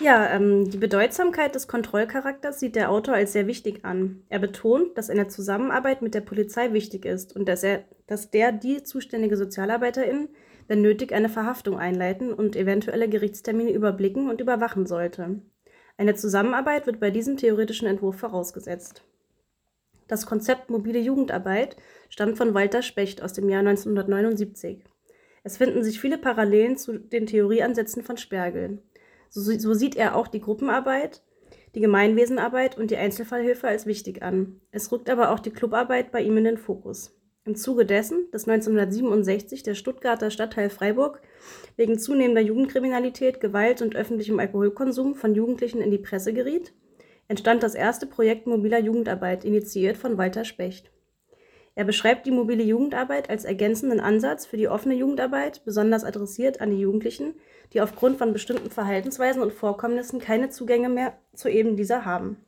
Ja, 0.00 0.30
ähm, 0.30 0.68
die 0.68 0.76
Bedeutsamkeit 0.76 1.54
des 1.54 1.68
Kontrollcharakters 1.68 2.60
sieht 2.60 2.76
der 2.76 2.90
Autor 2.90 3.14
als 3.14 3.32
sehr 3.32 3.46
wichtig 3.46 3.84
an. 3.84 4.22
Er 4.28 4.38
betont, 4.38 4.98
dass 4.98 5.08
eine 5.08 5.28
Zusammenarbeit 5.28 6.02
mit 6.02 6.14
der 6.14 6.20
Polizei 6.20 6.72
wichtig 6.74 7.06
ist 7.06 7.34
und 7.34 7.48
dass, 7.48 7.62
er, 7.62 7.84
dass 8.06 8.30
der 8.30 8.52
die 8.52 8.82
zuständige 8.82 9.38
Sozialarbeiterin, 9.38 10.28
wenn 10.68 10.82
nötig, 10.82 11.12
eine 11.12 11.30
Verhaftung 11.30 11.78
einleiten 11.78 12.34
und 12.34 12.56
eventuelle 12.56 13.08
Gerichtstermine 13.08 13.72
überblicken 13.72 14.28
und 14.28 14.40
überwachen 14.42 14.86
sollte. 14.86 15.40
Eine 15.96 16.14
Zusammenarbeit 16.14 16.86
wird 16.86 17.00
bei 17.00 17.10
diesem 17.10 17.38
theoretischen 17.38 17.88
Entwurf 17.88 18.18
vorausgesetzt. 18.18 19.02
Das 20.08 20.26
Konzept 20.26 20.68
mobile 20.68 20.98
Jugendarbeit 20.98 21.76
stammt 22.10 22.36
von 22.36 22.52
Walter 22.52 22.82
Specht 22.82 23.22
aus 23.22 23.32
dem 23.32 23.48
Jahr 23.48 23.60
1979. 23.60 24.84
Es 25.42 25.56
finden 25.56 25.82
sich 25.82 26.00
viele 26.00 26.18
Parallelen 26.18 26.76
zu 26.76 26.98
den 26.98 27.26
Theorieansätzen 27.26 28.02
von 28.02 28.18
Spergel. 28.18 28.82
So, 29.30 29.40
so 29.58 29.74
sieht 29.74 29.96
er 29.96 30.16
auch 30.16 30.28
die 30.28 30.40
Gruppenarbeit, 30.40 31.22
die 31.74 31.80
Gemeinwesenarbeit 31.80 32.78
und 32.78 32.90
die 32.90 32.96
Einzelfallhilfe 32.96 33.68
als 33.68 33.86
wichtig 33.86 34.22
an. 34.22 34.60
Es 34.70 34.90
rückt 34.90 35.10
aber 35.10 35.30
auch 35.30 35.40
die 35.40 35.50
Clubarbeit 35.50 36.10
bei 36.10 36.22
ihm 36.22 36.36
in 36.36 36.44
den 36.44 36.58
Fokus. 36.58 37.16
Im 37.44 37.54
Zuge 37.54 37.86
dessen, 37.86 38.26
dass 38.32 38.48
1967 38.48 39.62
der 39.62 39.74
Stuttgarter 39.74 40.30
Stadtteil 40.30 40.68
Freiburg 40.68 41.22
wegen 41.76 41.96
zunehmender 41.96 42.40
Jugendkriminalität, 42.40 43.40
Gewalt 43.40 43.82
und 43.82 43.94
öffentlichem 43.94 44.40
Alkoholkonsum 44.40 45.14
von 45.14 45.34
Jugendlichen 45.34 45.80
in 45.80 45.92
die 45.92 45.98
Presse 45.98 46.32
geriet, 46.32 46.72
entstand 47.28 47.62
das 47.62 47.76
erste 47.76 48.06
Projekt 48.06 48.48
mobiler 48.48 48.80
Jugendarbeit, 48.80 49.44
initiiert 49.44 49.96
von 49.96 50.18
Walter 50.18 50.44
Specht. 50.44 50.90
Er 51.76 51.84
beschreibt 51.84 52.24
die 52.24 52.30
mobile 52.30 52.62
Jugendarbeit 52.62 53.28
als 53.28 53.44
ergänzenden 53.44 54.00
Ansatz 54.00 54.46
für 54.46 54.56
die 54.56 54.68
offene 54.68 54.94
Jugendarbeit, 54.94 55.62
besonders 55.66 56.04
adressiert 56.04 56.62
an 56.62 56.70
die 56.70 56.80
Jugendlichen, 56.80 57.34
die 57.74 57.82
aufgrund 57.82 58.16
von 58.16 58.32
bestimmten 58.32 58.70
Verhaltensweisen 58.70 59.42
und 59.42 59.52
Vorkommnissen 59.52 60.18
keine 60.18 60.48
Zugänge 60.48 60.88
mehr 60.88 61.18
zu 61.34 61.50
eben 61.50 61.76
dieser 61.76 62.06
haben. 62.06 62.38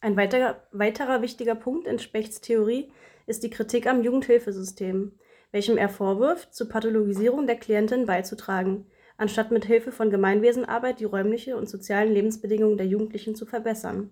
Ein 0.00 0.16
weiterer, 0.16 0.62
weiterer 0.72 1.20
wichtiger 1.20 1.54
Punkt 1.54 1.86
in 1.86 1.98
Spechts 1.98 2.40
Theorie 2.40 2.90
ist 3.26 3.42
die 3.42 3.50
Kritik 3.50 3.86
am 3.86 4.02
Jugendhilfesystem, 4.02 5.12
welchem 5.52 5.76
er 5.76 5.90
vorwirft, 5.90 6.54
zur 6.54 6.70
Pathologisierung 6.70 7.46
der 7.46 7.56
Klientin 7.56 8.06
beizutragen, 8.06 8.86
anstatt 9.18 9.50
mit 9.50 9.66
Hilfe 9.66 9.92
von 9.92 10.08
Gemeinwesenarbeit 10.08 11.00
die 11.00 11.04
räumliche 11.04 11.54
und 11.54 11.68
sozialen 11.68 12.14
Lebensbedingungen 12.14 12.78
der 12.78 12.86
Jugendlichen 12.86 13.34
zu 13.34 13.44
verbessern. 13.44 14.10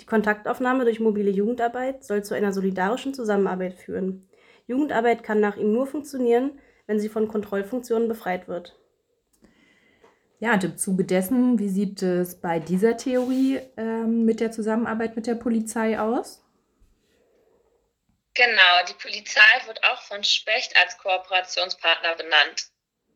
Die 0.00 0.06
Kontaktaufnahme 0.06 0.84
durch 0.84 1.00
mobile 1.00 1.30
Jugendarbeit 1.30 2.04
soll 2.04 2.24
zu 2.24 2.34
einer 2.34 2.52
solidarischen 2.52 3.14
Zusammenarbeit 3.14 3.74
führen. 3.74 4.28
Jugendarbeit 4.66 5.22
kann 5.22 5.40
nach 5.40 5.56
ihm 5.56 5.72
nur 5.72 5.86
funktionieren, 5.86 6.58
wenn 6.86 6.98
sie 6.98 7.08
von 7.08 7.28
Kontrollfunktionen 7.28 8.08
befreit 8.08 8.48
wird. 8.48 8.76
Ja, 10.40 10.54
und 10.54 10.64
im 10.64 10.76
Zuge 10.76 11.04
dessen, 11.04 11.58
wie 11.58 11.68
sieht 11.68 12.02
es 12.02 12.40
bei 12.40 12.58
dieser 12.58 12.96
Theorie 12.96 13.60
ähm, 13.76 14.24
mit 14.24 14.40
der 14.40 14.52
Zusammenarbeit 14.52 15.16
mit 15.16 15.26
der 15.26 15.36
Polizei 15.36 15.98
aus? 15.98 16.44
Genau, 18.34 18.84
die 18.88 18.94
Polizei 18.94 19.66
wird 19.66 19.82
auch 19.84 20.02
von 20.02 20.24
Specht 20.24 20.76
als 20.76 20.98
Kooperationspartner 20.98 22.16
benannt. 22.16 22.66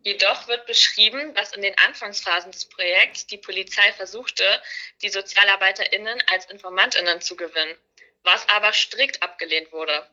Jedoch 0.04 0.46
wird 0.46 0.66
beschrieben, 0.66 1.34
dass 1.34 1.52
in 1.52 1.62
den 1.62 1.76
Anfangsphasen 1.78 2.52
des 2.52 2.68
Projekts 2.68 3.26
die 3.26 3.38
Polizei 3.38 3.92
versuchte, 3.92 4.62
die 5.02 5.08
SozialarbeiterInnen 5.08 6.22
als 6.28 6.46
InformantInnen 6.46 7.20
zu 7.20 7.36
gewinnen, 7.36 7.76
was 8.22 8.48
aber 8.48 8.72
strikt 8.72 9.22
abgelehnt 9.22 9.72
wurde. 9.72 10.08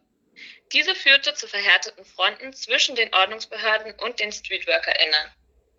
Diese 0.73 0.95
führte 0.95 1.33
zu 1.35 1.47
verhärteten 1.47 2.03
Fronten 2.03 2.51
zwischen 2.53 2.95
den 2.95 3.13
Ordnungsbehörden 3.13 3.93
und 3.99 4.19
den 4.19 4.31
StreetworkerInnen, 4.31 5.31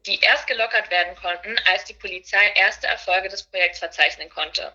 die 0.07 0.21
erst 0.21 0.47
gelockert 0.47 0.91
werden 0.91 1.17
konnten, 1.17 1.59
als 1.71 1.85
die 1.85 1.95
Polizei 1.95 2.53
erste 2.55 2.87
Erfolge 2.87 3.29
des 3.29 3.43
Projekts 3.43 3.81
verzeichnen 3.81 4.31
konnte. 4.31 4.73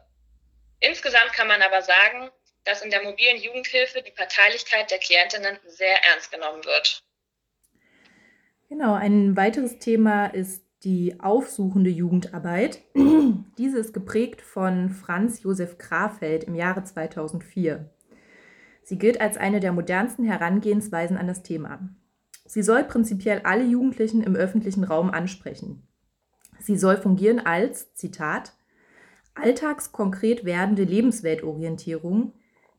Insgesamt 0.82 1.34
kann 1.34 1.48
man 1.48 1.62
aber 1.62 1.82
sagen, 1.82 2.30
dass 2.66 2.82
in 2.82 2.92
der 2.92 3.02
mobilen 3.02 3.38
Jugendhilfe 3.38 4.04
die 4.04 4.12
Parteilichkeit 4.12 4.92
der 4.92 5.00
Klientinnen 5.00 5.60
sehr 5.66 6.04
ernst 6.04 6.32
genommen 6.32 6.64
wird. 6.66 7.04
Genau, 8.72 8.94
ein 8.94 9.36
weiteres 9.36 9.80
Thema 9.80 10.28
ist 10.28 10.64
die 10.86 11.20
aufsuchende 11.20 11.90
Jugendarbeit. 11.90 12.82
Diese 13.58 13.78
ist 13.78 13.94
geprägt 13.94 14.42
von 14.42 14.90
Franz 14.90 15.44
Josef 15.44 15.78
Krafeld 15.78 16.46
im 16.46 16.56
Jahre 16.56 16.86
2004. 16.86 17.90
Sie 18.82 18.98
gilt 18.98 19.20
als 19.20 19.36
eine 19.36 19.60
der 19.60 19.74
modernsten 19.74 20.24
Herangehensweisen 20.24 21.18
an 21.18 21.28
das 21.28 21.44
Thema. 21.44 21.90
Sie 22.46 22.64
soll 22.64 22.86
prinzipiell 22.86 23.42
alle 23.44 23.66
Jugendlichen 23.66 24.24
im 24.24 24.38
öffentlichen 24.38 24.86
Raum 24.86 25.10
ansprechen. 25.10 25.86
Sie 26.62 26.78
soll 26.78 26.96
fungieren 26.96 27.46
als, 27.46 27.94
Zitat, 27.96 28.54
alltagskonkret 29.36 30.46
werdende 30.46 30.86
Lebensweltorientierung, 30.86 32.36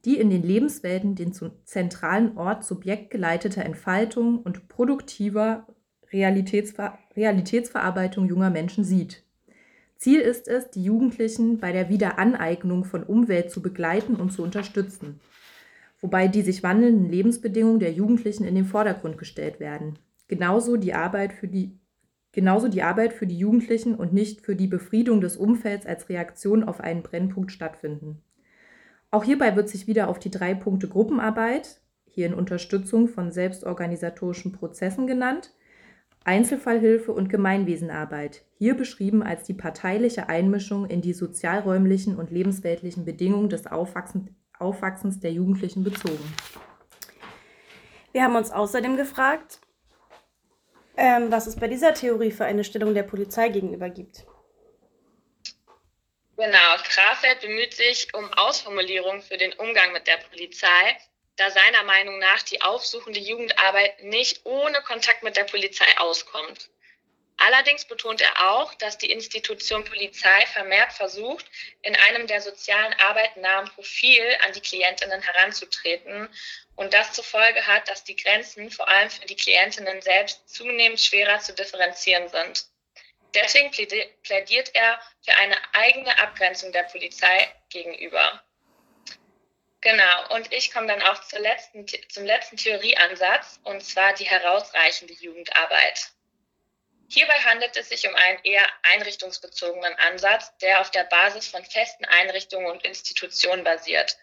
die 0.06 0.18
in 0.18 0.30
den 0.30 0.42
Lebenswelten 0.42 1.16
den 1.16 1.34
zentralen 1.64 2.38
Ort 2.38 2.64
subjektgeleiteter 2.64 3.62
Entfaltung 3.62 4.38
und 4.38 4.68
produktiver 4.68 5.66
Realitätsver 6.12 6.98
Realitätsverarbeitung 7.16 8.26
junger 8.28 8.50
Menschen 8.50 8.84
sieht. 8.84 9.22
Ziel 9.96 10.20
ist 10.20 10.48
es, 10.48 10.70
die 10.70 10.82
Jugendlichen 10.82 11.58
bei 11.58 11.72
der 11.72 11.88
Wiederaneignung 11.88 12.84
von 12.84 13.02
Umwelt 13.04 13.50
zu 13.50 13.62
begleiten 13.62 14.16
und 14.16 14.32
zu 14.32 14.42
unterstützen, 14.42 15.20
wobei 16.00 16.26
die 16.26 16.42
sich 16.42 16.62
wandelnden 16.62 17.08
Lebensbedingungen 17.08 17.78
der 17.78 17.92
Jugendlichen 17.92 18.44
in 18.44 18.54
den 18.54 18.64
Vordergrund 18.64 19.18
gestellt 19.18 19.60
werden. 19.60 19.98
Genauso 20.28 20.76
die 20.76 20.94
Arbeit 20.94 21.32
für 21.32 21.48
die 21.48 21.78
Genauso 22.32 22.68
die 22.68 22.82
Arbeit 22.82 23.12
für 23.12 23.26
die 23.26 23.36
Jugendlichen 23.36 23.94
und 23.94 24.14
nicht 24.14 24.40
für 24.40 24.56
die 24.56 24.66
Befriedung 24.66 25.20
des 25.20 25.36
Umfelds 25.36 25.84
als 25.84 26.08
Reaktion 26.08 26.64
auf 26.64 26.80
einen 26.80 27.02
Brennpunkt 27.02 27.52
stattfinden. 27.52 28.22
Auch 29.10 29.24
hierbei 29.24 29.54
wird 29.54 29.68
sich 29.68 29.86
wieder 29.86 30.08
auf 30.08 30.18
die 30.18 30.30
drei 30.30 30.54
Punkte 30.54 30.88
Gruppenarbeit, 30.88 31.82
hier 32.06 32.26
in 32.26 32.32
Unterstützung 32.32 33.08
von 33.08 33.30
selbstorganisatorischen 33.30 34.52
Prozessen 34.52 35.06
genannt, 35.06 35.52
Einzelfallhilfe 36.24 37.12
und 37.12 37.28
Gemeinwesenarbeit, 37.28 38.44
hier 38.58 38.74
beschrieben 38.74 39.22
als 39.22 39.44
die 39.44 39.54
parteiliche 39.54 40.28
Einmischung 40.28 40.86
in 40.88 41.02
die 41.02 41.12
sozialräumlichen 41.12 42.16
und 42.16 42.30
lebensweltlichen 42.30 43.04
Bedingungen 43.04 43.48
des 43.48 43.66
Aufwachsens, 43.66 44.30
Aufwachsens 44.58 45.18
der 45.20 45.32
Jugendlichen 45.32 45.82
bezogen. 45.82 46.34
Wir 48.12 48.22
haben 48.22 48.36
uns 48.36 48.50
außerdem 48.50 48.96
gefragt, 48.96 49.60
ähm, 50.96 51.30
was 51.30 51.46
es 51.46 51.56
bei 51.56 51.68
dieser 51.68 51.94
Theorie 51.94 52.30
für 52.30 52.44
eine 52.44 52.62
Stellung 52.62 52.94
der 52.94 53.02
Polizei 53.02 53.48
gegenüber 53.48 53.88
gibt. 53.88 54.26
Genau, 56.36 56.76
Krafeld 56.84 57.40
bemüht 57.40 57.74
sich 57.74 58.14
um 58.14 58.30
Ausformulierungen 58.34 59.22
für 59.22 59.36
den 59.36 59.52
Umgang 59.54 59.92
mit 59.92 60.06
der 60.06 60.18
Polizei, 60.30 60.96
da 61.42 61.50
seiner 61.50 61.82
Meinung 61.82 62.18
nach 62.20 62.42
die 62.42 62.62
aufsuchende 62.62 63.18
Jugendarbeit 63.18 64.02
nicht 64.04 64.46
ohne 64.46 64.80
Kontakt 64.82 65.24
mit 65.24 65.36
der 65.36 65.44
Polizei 65.44 65.86
auskommt. 65.98 66.70
Allerdings 67.36 67.84
betont 67.86 68.20
er 68.20 68.52
auch, 68.52 68.72
dass 68.74 68.98
die 68.98 69.10
Institution 69.10 69.82
Polizei 69.84 70.46
vermehrt 70.46 70.92
versucht, 70.92 71.44
in 71.80 71.96
einem 71.96 72.28
der 72.28 72.40
sozialen 72.40 72.92
Arbeit 73.00 73.36
nahen 73.36 73.68
Profil 73.70 74.24
an 74.44 74.52
die 74.52 74.60
Klientinnen 74.60 75.20
heranzutreten 75.20 76.28
und 76.76 76.94
das 76.94 77.12
zur 77.12 77.24
Folge 77.24 77.66
hat, 77.66 77.88
dass 77.88 78.04
die 78.04 78.14
Grenzen 78.14 78.70
vor 78.70 78.86
allem 78.86 79.10
für 79.10 79.26
die 79.26 79.34
Klientinnen 79.34 80.00
selbst 80.02 80.48
zunehmend 80.48 81.00
schwerer 81.00 81.40
zu 81.40 81.52
differenzieren 81.54 82.28
sind. 82.28 82.66
Deswegen 83.34 83.72
plädiert 84.22 84.70
er 84.74 85.00
für 85.24 85.34
eine 85.34 85.56
eigene 85.72 86.16
Abgrenzung 86.20 86.70
der 86.70 86.84
Polizei 86.84 87.52
gegenüber. 87.70 88.40
Genau, 89.82 90.34
und 90.36 90.52
ich 90.52 90.72
komme 90.72 90.86
dann 90.86 91.02
auch 91.02 91.20
letzten, 91.32 91.86
zum 92.08 92.24
letzten 92.24 92.56
Theorieansatz, 92.56 93.58
und 93.64 93.84
zwar 93.84 94.14
die 94.14 94.24
herausreichende 94.24 95.12
Jugendarbeit. 95.14 96.12
Hierbei 97.08 97.34
handelt 97.34 97.76
es 97.76 97.88
sich 97.88 98.08
um 98.08 98.14
einen 98.14 98.38
eher 98.44 98.64
einrichtungsbezogenen 98.94 99.94
Ansatz, 99.96 100.56
der 100.58 100.80
auf 100.80 100.92
der 100.92 101.02
Basis 101.04 101.48
von 101.48 101.64
festen 101.64 102.04
Einrichtungen 102.04 102.70
und 102.70 102.84
Institutionen 102.84 103.64
basiert. 103.64 104.16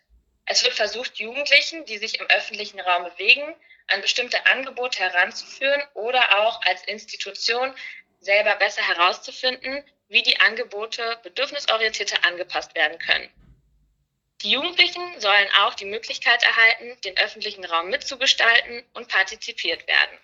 Es 0.45 0.63
wird 0.63 0.75
versucht, 0.75 1.17
Jugendlichen, 1.17 1.85
die 1.85 1.97
sich 1.97 2.19
im 2.19 2.27
öffentlichen 2.27 2.79
Raum 2.79 3.03
bewegen, 3.03 3.53
an 3.87 4.01
bestimmte 4.01 4.45
Angebote 4.45 4.99
heranzuführen 4.99 5.83
oder 5.93 6.39
auch 6.39 6.61
als 6.63 6.83
Institution 6.85 7.75
selber 8.21 8.55
besser 8.55 8.87
herauszufinden, 8.87 9.83
wie 10.07 10.23
die 10.23 10.39
Angebote 10.39 11.19
bedürfnisorientierter 11.21 12.25
angepasst 12.25 12.75
werden 12.75 12.97
können. 12.97 13.29
Die 14.41 14.51
Jugendlichen 14.51 15.01
sollen 15.19 15.47
auch 15.63 15.73
die 15.73 15.85
Möglichkeit 15.85 16.41
erhalten, 16.43 16.99
den 17.03 17.17
öffentlichen 17.17 17.65
Raum 17.65 17.89
mitzugestalten 17.89 18.83
und 18.93 19.09
partizipiert 19.09 19.85
werden. 19.87 20.17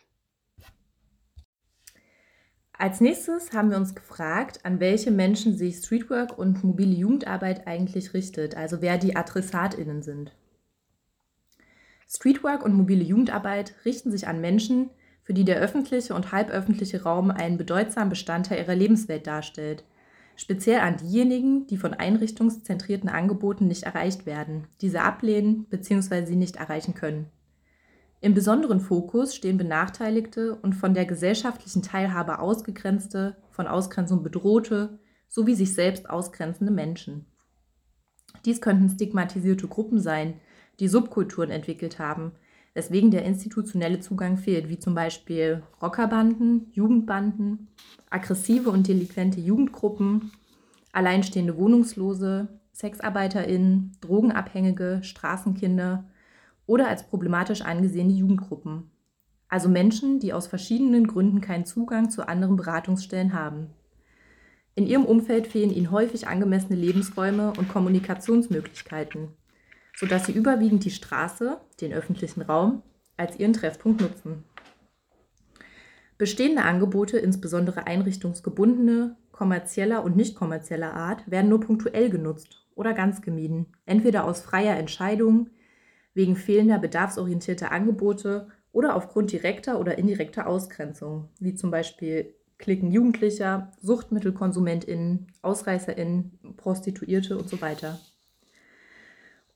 Als 2.78 3.00
nächstes 3.00 3.54
haben 3.54 3.70
wir 3.70 3.78
uns 3.78 3.96
gefragt, 3.96 4.60
an 4.64 4.80
welche 4.80 5.12
Menschen 5.12 5.58
sich 5.58 5.78
Streetwork 5.78 6.38
und 6.38 6.64
mobile 6.64 6.94
Jugendarbeit 6.94 7.68
eigentlich 7.68 8.14
richtet, 8.14 8.56
also 8.56 8.82
wer 8.82 8.98
die 8.98 9.16
Adressatinnen 9.16 10.04
sind. 10.04 10.34
Streetwork 12.08 12.64
und 12.64 12.74
mobile 12.74 13.04
Jugendarbeit 13.04 13.74
richten 13.86 14.12
sich 14.12 14.28
an 14.28 14.42
Menschen, 14.42 14.90
für 15.24 15.34
die 15.34 15.46
der 15.46 15.58
öffentliche 15.58 16.14
und 16.14 16.32
halböffentliche 16.32 17.04
Raum 17.04 17.32
einen 17.32 17.58
bedeutsamen 17.58 18.10
Bestandteil 18.10 18.60
ihrer 18.60 18.76
Lebenswelt 18.76 19.26
darstellt. 19.26 19.84
Speziell 20.36 20.80
an 20.80 20.98
diejenigen, 20.98 21.66
die 21.68 21.78
von 21.78 21.94
einrichtungszentrierten 21.94 23.10
Angeboten 23.10 23.68
nicht 23.68 23.84
erreicht 23.84 24.26
werden, 24.26 24.68
diese 24.82 25.02
ablehnen 25.02 25.66
bzw. 25.66 26.26
sie 26.26 26.36
nicht 26.36 26.58
erreichen 26.58 26.94
können. 26.94 27.28
Im 28.22 28.34
besonderen 28.34 28.80
Fokus 28.80 29.36
stehen 29.36 29.58
benachteiligte 29.58 30.56
und 30.56 30.74
von 30.74 30.94
der 30.94 31.06
gesellschaftlichen 31.06 31.84
Teilhabe 31.84 32.40
ausgegrenzte, 32.40 33.38
von 33.52 33.68
Ausgrenzung 33.68 34.24
bedrohte 34.24 35.00
sowie 35.28 35.56
sich 35.56 35.74
selbst 35.74 36.10
ausgrenzende 36.10 36.72
Menschen. 36.72 37.26
Dies 38.46 38.62
könnten 38.62 38.90
stigmatisierte 38.90 39.68
Gruppen 39.68 40.00
sein, 40.00 40.40
die 40.80 40.88
Subkulturen 40.88 41.52
entwickelt 41.52 42.00
haben, 42.00 42.34
weswegen 42.76 43.10
der 43.10 43.24
institutionelle 43.26 44.02
Zugang 44.02 44.38
fehlt, 44.38 44.70
wie 44.70 44.78
zum 44.78 44.94
Beispiel 44.94 45.64
Rockerbanden, 45.82 46.68
Jugendbanden, 46.74 47.70
aggressive 48.12 48.70
und 48.70 48.88
delinquente 48.88 49.40
Jugendgruppen, 49.40 50.32
alleinstehende 50.92 51.58
Wohnungslose, 51.58 52.50
SexarbeiterInnen, 52.74 53.94
Drogenabhängige, 54.02 55.00
Straßenkinder 55.02 56.06
oder 56.68 56.90
als 56.90 57.08
problematisch 57.08 57.62
angesehene 57.62 58.14
Jugendgruppen. 58.14 58.92
Also 59.48 59.70
Menschen, 59.70 60.20
die 60.20 60.34
aus 60.34 60.48
verschiedenen 60.48 61.08
Gründen 61.08 61.40
keinen 61.40 61.66
Zugang 61.66 62.10
zu 62.10 62.28
anderen 62.28 62.58
Beratungsstellen 62.58 63.34
haben. 63.34 63.68
In 64.74 64.86
ihrem 64.86 65.06
Umfeld 65.06 65.48
fehlen 65.48 65.72
ihnen 65.72 65.92
häufig 65.92 66.28
angemessene 66.28 66.76
Lebensräume 66.76 67.54
und 67.58 67.70
Kommunikationsmöglichkeiten, 67.70 69.30
sodass 69.96 70.26
sie 70.26 70.34
überwiegend 70.34 70.86
die 70.86 70.92
Straße, 70.92 71.60
den 71.82 71.94
öffentlichen 71.94 72.42
Raum, 72.42 72.84
als 73.18 73.40
ihren 73.40 73.54
Treffpunkt 73.54 74.02
nutzen. 74.02 74.44
Bestehende 76.18 76.64
Angebote, 76.64 77.18
insbesondere 77.18 77.88
einrichtungsgebundene, 77.88 79.18
kommerzieller 79.32 80.04
und 80.04 80.16
nicht 80.16 80.36
kommerzieller 80.36 80.94
Art, 80.94 81.30
werden 81.30 81.50
nur 81.50 81.60
punktuell 81.60 82.10
genutzt 82.10 82.66
oder 82.74 82.94
ganz 82.94 83.22
gemieden, 83.22 83.68
entweder 83.86 84.26
aus 84.26 84.42
freier 84.42 84.78
Entscheidung, 84.78 85.50
wegen 86.14 86.38
fehlender 86.38 86.80
bedarfsorientierter 86.80 87.72
Angebote 87.72 88.48
oder 88.72 88.96
aufgrund 88.96 89.32
direkter 89.32 89.80
oder 89.80 89.98
indirekter 89.98 90.48
Ausgrenzung, 90.48 91.30
wie 91.40 91.56
zum 91.56 91.72
Beispiel 91.72 92.34
Klicken 92.58 92.92
Jugendlicher, 92.92 93.72
SuchtmittelkonsumentInnen, 93.82 95.28
AusreißerInnen, 95.42 96.56
Prostituierte 96.56 97.38
und 97.38 97.50
so 97.50 97.60
weiter. 97.62 98.00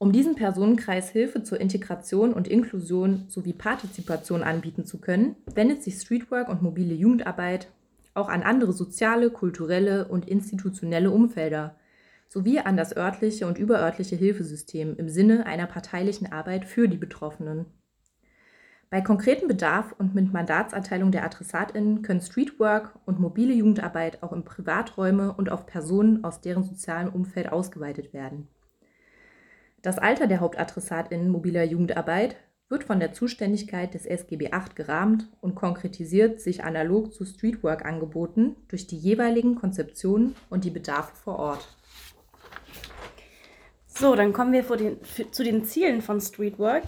Um 0.01 0.13
diesem 0.13 0.36
Personenkreis 0.36 1.10
Hilfe 1.10 1.44
zur 1.44 1.60
Integration 1.60 2.32
und 2.32 2.48
Inklusion 2.48 3.25
sowie 3.27 3.51
Partizipation 3.51 4.44
anbieten 4.44 4.86
zu 4.86 5.01
können, 5.01 5.36
wendet 5.53 5.84
sich 5.84 5.96
Streetwork 5.96 6.48
und 6.48 6.62
mobile 6.62 6.94
Jugendarbeit 6.94 7.68
auch 8.13 8.29
an 8.29 8.41
andere 8.41 8.72
soziale, 8.72 9.29
kulturelle 9.29 10.08
und 10.08 10.25
institutionelle 10.25 11.12
Umfelder 11.12 11.75
sowie 12.29 12.60
an 12.60 12.77
das 12.77 12.96
örtliche 12.96 13.46
und 13.46 13.58
überörtliche 13.58 14.15
Hilfesystem 14.15 14.96
im 14.96 15.10
Sinne 15.10 15.46
einer 15.46 15.68
parteilichen 15.68 16.32
Arbeit 16.32 16.63
für 16.63 16.88
die 16.88 16.98
Betroffenen. 16.98 17.65
Bei 18.89 19.01
konkretem 19.01 19.50
Bedarf 19.50 19.94
und 19.98 20.15
mit 20.15 20.32
Mandatserteilung 20.32 21.12
der 21.12 21.25
AdressatInnen 21.25 22.03
können 22.03 22.22
Streetwork 22.22 22.98
und 23.06 23.20
mobile 23.20 23.53
Jugendarbeit 23.53 24.24
auch 24.24 24.32
in 24.32 24.46
Privaträume 24.46 25.34
und 25.34 25.51
auf 25.51 25.65
Personen 25.65 26.24
aus 26.24 26.39
deren 26.39 26.63
sozialem 26.63 27.10
Umfeld 27.10 27.51
ausgeweitet 27.51 28.13
werden. 28.13 28.48
Das 29.81 29.98
Alter 29.98 30.27
der 30.27 30.41
HauptadressatInnen 30.41 31.29
mobiler 31.29 31.63
Jugendarbeit 31.63 32.36
wird 32.67 32.83
von 32.83 33.00
der 33.00 33.13
Zuständigkeit 33.13 33.93
des 33.93 34.05
SGB 34.05 34.51
VIII 34.51 34.75
gerahmt 34.75 35.27
und 35.41 35.55
konkretisiert 35.55 36.41
sich 36.41 36.63
analog 36.63 37.13
zu 37.13 37.25
Streetwork-Angeboten 37.25 38.57
durch 38.67 38.88
die 38.88 38.98
jeweiligen 38.98 39.55
Konzeptionen 39.55 40.36
und 40.50 40.65
die 40.65 40.69
Bedarfe 40.69 41.15
vor 41.15 41.39
Ort. 41.39 41.67
So, 43.88 44.15
dann 44.15 44.33
kommen 44.33 44.53
wir 44.53 44.63
den, 44.77 44.98
zu 45.31 45.43
den 45.43 45.63
Zielen 45.63 46.01
von 46.01 46.21
Streetwork. 46.21 46.83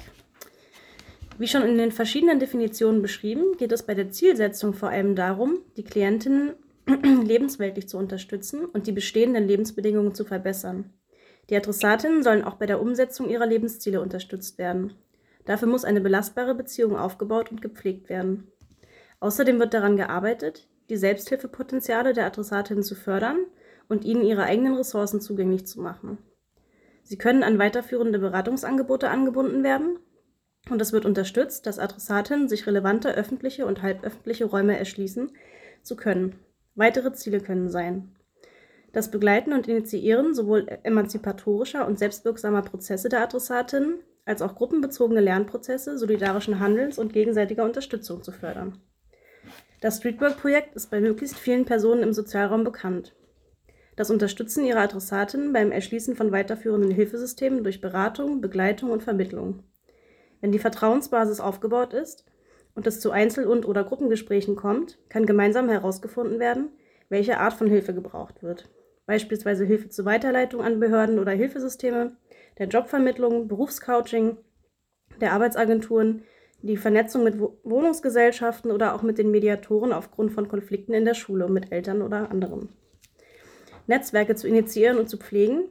Wie 1.37 1.47
schon 1.47 1.63
in 1.63 1.77
den 1.77 1.91
verschiedenen 1.91 2.39
Definitionen 2.39 3.01
beschrieben, 3.01 3.57
geht 3.57 3.71
es 3.71 3.83
bei 3.83 3.95
der 3.95 4.11
Zielsetzung 4.11 4.73
vor 4.73 4.89
allem 4.89 5.15
darum, 5.15 5.59
die 5.77 5.83
Klientinnen 5.83 6.53
lebensweltlich 7.25 7.89
zu 7.89 7.97
unterstützen 7.97 8.65
und 8.65 8.85
die 8.85 8.91
bestehenden 8.91 9.47
Lebensbedingungen 9.47 10.13
zu 10.13 10.25
verbessern. 10.25 10.93
Die 11.49 11.55
Adressatinnen 11.55 12.23
sollen 12.23 12.43
auch 12.43 12.55
bei 12.55 12.65
der 12.65 12.81
Umsetzung 12.81 13.29
ihrer 13.29 13.45
Lebensziele 13.45 14.01
unterstützt 14.01 14.57
werden. 14.57 14.93
Dafür 15.45 15.67
muss 15.67 15.85
eine 15.85 16.01
belastbare 16.01 16.55
Beziehung 16.55 16.95
aufgebaut 16.95 17.51
und 17.51 17.61
gepflegt 17.61 18.09
werden. 18.09 18.51
Außerdem 19.19 19.59
wird 19.59 19.73
daran 19.73 19.97
gearbeitet, 19.97 20.67
die 20.89 20.97
Selbsthilfepotenziale 20.97 22.13
der 22.13 22.25
Adressatinnen 22.25 22.83
zu 22.83 22.95
fördern 22.95 23.45
und 23.89 24.05
ihnen 24.05 24.23
ihre 24.23 24.43
eigenen 24.43 24.75
Ressourcen 24.75 25.21
zugänglich 25.21 25.65
zu 25.65 25.81
machen. 25.81 26.17
Sie 27.03 27.17
können 27.17 27.43
an 27.43 27.59
weiterführende 27.59 28.19
Beratungsangebote 28.19 29.09
angebunden 29.09 29.63
werden 29.63 29.99
und 30.69 30.81
es 30.81 30.93
wird 30.93 31.05
unterstützt, 31.05 31.65
dass 31.65 31.79
Adressatinnen 31.79 32.47
sich 32.47 32.67
relevante 32.67 33.13
öffentliche 33.13 33.65
und 33.65 33.81
halböffentliche 33.81 34.45
Räume 34.45 34.77
erschließen 34.77 35.31
zu 35.81 35.95
können. 35.95 36.35
Weitere 36.75 37.13
Ziele 37.13 37.41
können 37.41 37.69
sein 37.69 38.15
das 38.93 39.11
Begleiten 39.11 39.53
und 39.53 39.67
Initiieren 39.67 40.33
sowohl 40.33 40.67
emanzipatorischer 40.83 41.87
und 41.87 41.97
selbstwirksamer 41.97 42.61
Prozesse 42.61 43.09
der 43.09 43.21
Adressatinnen 43.21 43.99
als 44.25 44.41
auch 44.41 44.55
gruppenbezogene 44.55 45.21
Lernprozesse 45.21 45.97
solidarischen 45.97 46.59
Handelns 46.59 46.99
und 46.99 47.13
gegenseitiger 47.13 47.63
Unterstützung 47.63 48.21
zu 48.21 48.31
fördern. 48.31 48.77
Das 49.79 49.97
Streetwork-Projekt 49.97 50.75
ist 50.75 50.91
bei 50.91 51.01
möglichst 51.01 51.37
vielen 51.37 51.65
Personen 51.65 52.03
im 52.03 52.13
Sozialraum 52.13 52.63
bekannt. 52.63 53.15
Das 53.95 54.11
Unterstützen 54.11 54.65
ihrer 54.65 54.81
Adressatinnen 54.81 55.53
beim 55.53 55.71
Erschließen 55.71 56.15
von 56.15 56.31
weiterführenden 56.31 56.91
Hilfesystemen 56.91 57.63
durch 57.63 57.81
Beratung, 57.81 58.41
Begleitung 58.41 58.91
und 58.91 59.03
Vermittlung. 59.03 59.63
Wenn 60.39 60.51
die 60.51 60.59
Vertrauensbasis 60.59 61.39
aufgebaut 61.39 61.93
ist 61.93 62.25
und 62.75 62.87
es 62.87 62.99
zu 62.99 63.11
Einzel- 63.11 63.47
und 63.47 63.67
oder 63.67 63.83
Gruppengesprächen 63.83 64.55
kommt, 64.55 64.97
kann 65.09 65.25
gemeinsam 65.25 65.69
herausgefunden 65.69 66.39
werden, 66.39 66.69
welche 67.09 67.39
Art 67.39 67.53
von 67.53 67.67
Hilfe 67.67 67.93
gebraucht 67.93 68.43
wird. 68.43 68.69
Beispielsweise 69.05 69.65
Hilfe 69.65 69.89
zur 69.89 70.05
Weiterleitung 70.05 70.61
an 70.61 70.79
Behörden 70.79 71.19
oder 71.19 71.31
Hilfesysteme, 71.31 72.15
der 72.57 72.67
Jobvermittlung, 72.67 73.47
Berufscoaching, 73.47 74.37
der 75.19 75.33
Arbeitsagenturen, 75.33 76.23
die 76.61 76.77
Vernetzung 76.77 77.23
mit 77.23 77.39
Wohnungsgesellschaften 77.39 78.71
oder 78.71 78.93
auch 78.93 79.01
mit 79.01 79.17
den 79.17 79.31
Mediatoren 79.31 79.93
aufgrund 79.93 80.31
von 80.31 80.47
Konflikten 80.47 80.93
in 80.93 81.05
der 81.05 81.15
Schule 81.15 81.49
mit 81.49 81.71
Eltern 81.71 82.01
oder 82.01 82.29
anderen. 82.29 82.69
Netzwerke 83.87 84.35
zu 84.35 84.47
initiieren 84.47 84.97
und 84.97 85.09
zu 85.09 85.17
pflegen, 85.17 85.63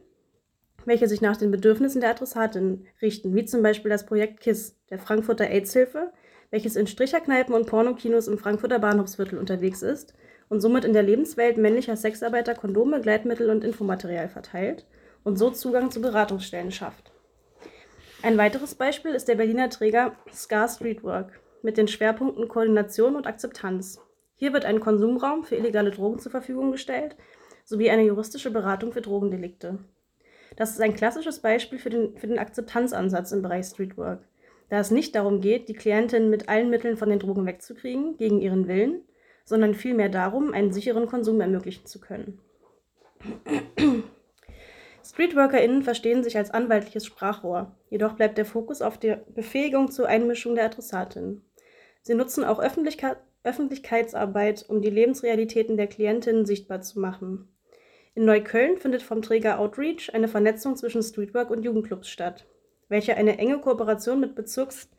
welche 0.85 1.07
sich 1.07 1.21
nach 1.21 1.37
den 1.37 1.51
Bedürfnissen 1.51 2.01
der 2.01 2.11
Adressatin 2.11 2.85
richten, 3.01 3.35
wie 3.35 3.45
zum 3.45 3.61
Beispiel 3.61 3.89
das 3.89 4.05
Projekt 4.05 4.41
KISS 4.41 4.75
der 4.89 4.99
Frankfurter 4.99 5.49
AIDS-Hilfe, 5.49 6.11
welches 6.49 6.75
in 6.75 6.87
Stricherkneipen 6.87 7.55
und 7.55 7.67
Pornokinos 7.67 8.27
im 8.27 8.37
Frankfurter 8.37 8.79
Bahnhofsviertel 8.79 9.39
unterwegs 9.39 9.81
ist 9.81 10.13
und 10.51 10.59
somit 10.59 10.83
in 10.83 10.91
der 10.91 11.01
Lebenswelt 11.01 11.55
männlicher 11.55 11.95
Sexarbeiter 11.95 12.55
Kondome, 12.55 12.99
Gleitmittel 12.99 13.49
und 13.49 13.63
Infomaterial 13.63 14.27
verteilt 14.27 14.85
und 15.23 15.37
so 15.37 15.49
Zugang 15.49 15.91
zu 15.91 16.01
Beratungsstellen 16.01 16.73
schafft. 16.73 17.13
Ein 18.21 18.37
weiteres 18.37 18.75
Beispiel 18.75 19.11
ist 19.13 19.29
der 19.29 19.35
Berliner 19.35 19.69
Träger 19.69 20.11
Scar 20.29 20.67
Streetwork 20.67 21.39
mit 21.63 21.77
den 21.77 21.87
Schwerpunkten 21.87 22.49
Koordination 22.49 23.15
und 23.15 23.27
Akzeptanz. 23.27 24.01
Hier 24.35 24.51
wird 24.51 24.65
ein 24.65 24.81
Konsumraum 24.81 25.45
für 25.45 25.55
illegale 25.55 25.91
Drogen 25.91 26.19
zur 26.19 26.31
Verfügung 26.31 26.73
gestellt 26.73 27.15
sowie 27.63 27.89
eine 27.89 28.03
juristische 28.03 28.51
Beratung 28.51 28.91
für 28.91 29.01
Drogendelikte. 29.01 29.79
Das 30.57 30.71
ist 30.71 30.81
ein 30.81 30.95
klassisches 30.95 31.39
Beispiel 31.39 31.79
für 31.79 31.89
den, 31.89 32.17
für 32.17 32.27
den 32.27 32.39
Akzeptanzansatz 32.39 33.31
im 33.31 33.41
Bereich 33.41 33.67
Streetwork, 33.67 34.19
da 34.67 34.79
es 34.79 34.91
nicht 34.91 35.15
darum 35.15 35.39
geht, 35.39 35.69
die 35.69 35.75
Klientin 35.75 36.29
mit 36.29 36.49
allen 36.49 36.69
Mitteln 36.69 36.97
von 36.97 37.09
den 37.09 37.19
Drogen 37.19 37.45
wegzukriegen, 37.45 38.17
gegen 38.17 38.41
ihren 38.41 38.67
Willen, 38.67 39.03
sondern 39.45 39.75
vielmehr 39.75 40.09
darum, 40.09 40.53
einen 40.53 40.73
sicheren 40.73 41.07
Konsum 41.07 41.41
ermöglichen 41.41 41.85
zu 41.85 41.99
können. 41.99 42.39
StreetworkerInnen 45.03 45.83
verstehen 45.83 46.23
sich 46.23 46.37
als 46.37 46.51
anwaltliches 46.51 47.05
Sprachrohr, 47.05 47.75
jedoch 47.89 48.13
bleibt 48.13 48.37
der 48.37 48.45
Fokus 48.45 48.81
auf 48.81 48.97
der 48.97 49.17
Befähigung 49.33 49.91
zur 49.91 50.07
Einmischung 50.07 50.55
der 50.55 50.65
Adressatin. 50.65 51.41
Sie 52.01 52.13
nutzen 52.13 52.43
auch 52.43 52.59
Öffentlichkeit, 52.59 53.17
Öffentlichkeitsarbeit, 53.43 54.65
um 54.69 54.81
die 54.81 54.89
Lebensrealitäten 54.89 55.77
der 55.77 55.87
Klientinnen 55.87 56.45
sichtbar 56.45 56.81
zu 56.81 56.99
machen. 56.99 57.47
In 58.13 58.25
Neukölln 58.25 58.77
findet 58.77 59.01
vom 59.01 59.21
Träger 59.21 59.59
Outreach 59.59 60.13
eine 60.13 60.27
Vernetzung 60.27 60.75
zwischen 60.75 61.01
Streetwork 61.01 61.49
und 61.49 61.63
Jugendclubs 61.63 62.09
statt, 62.09 62.45
welche 62.89 63.15
eine 63.15 63.37
enge 63.37 63.59
Kooperation 63.59 64.19
mit 64.19 64.35
Bezirks 64.35 64.89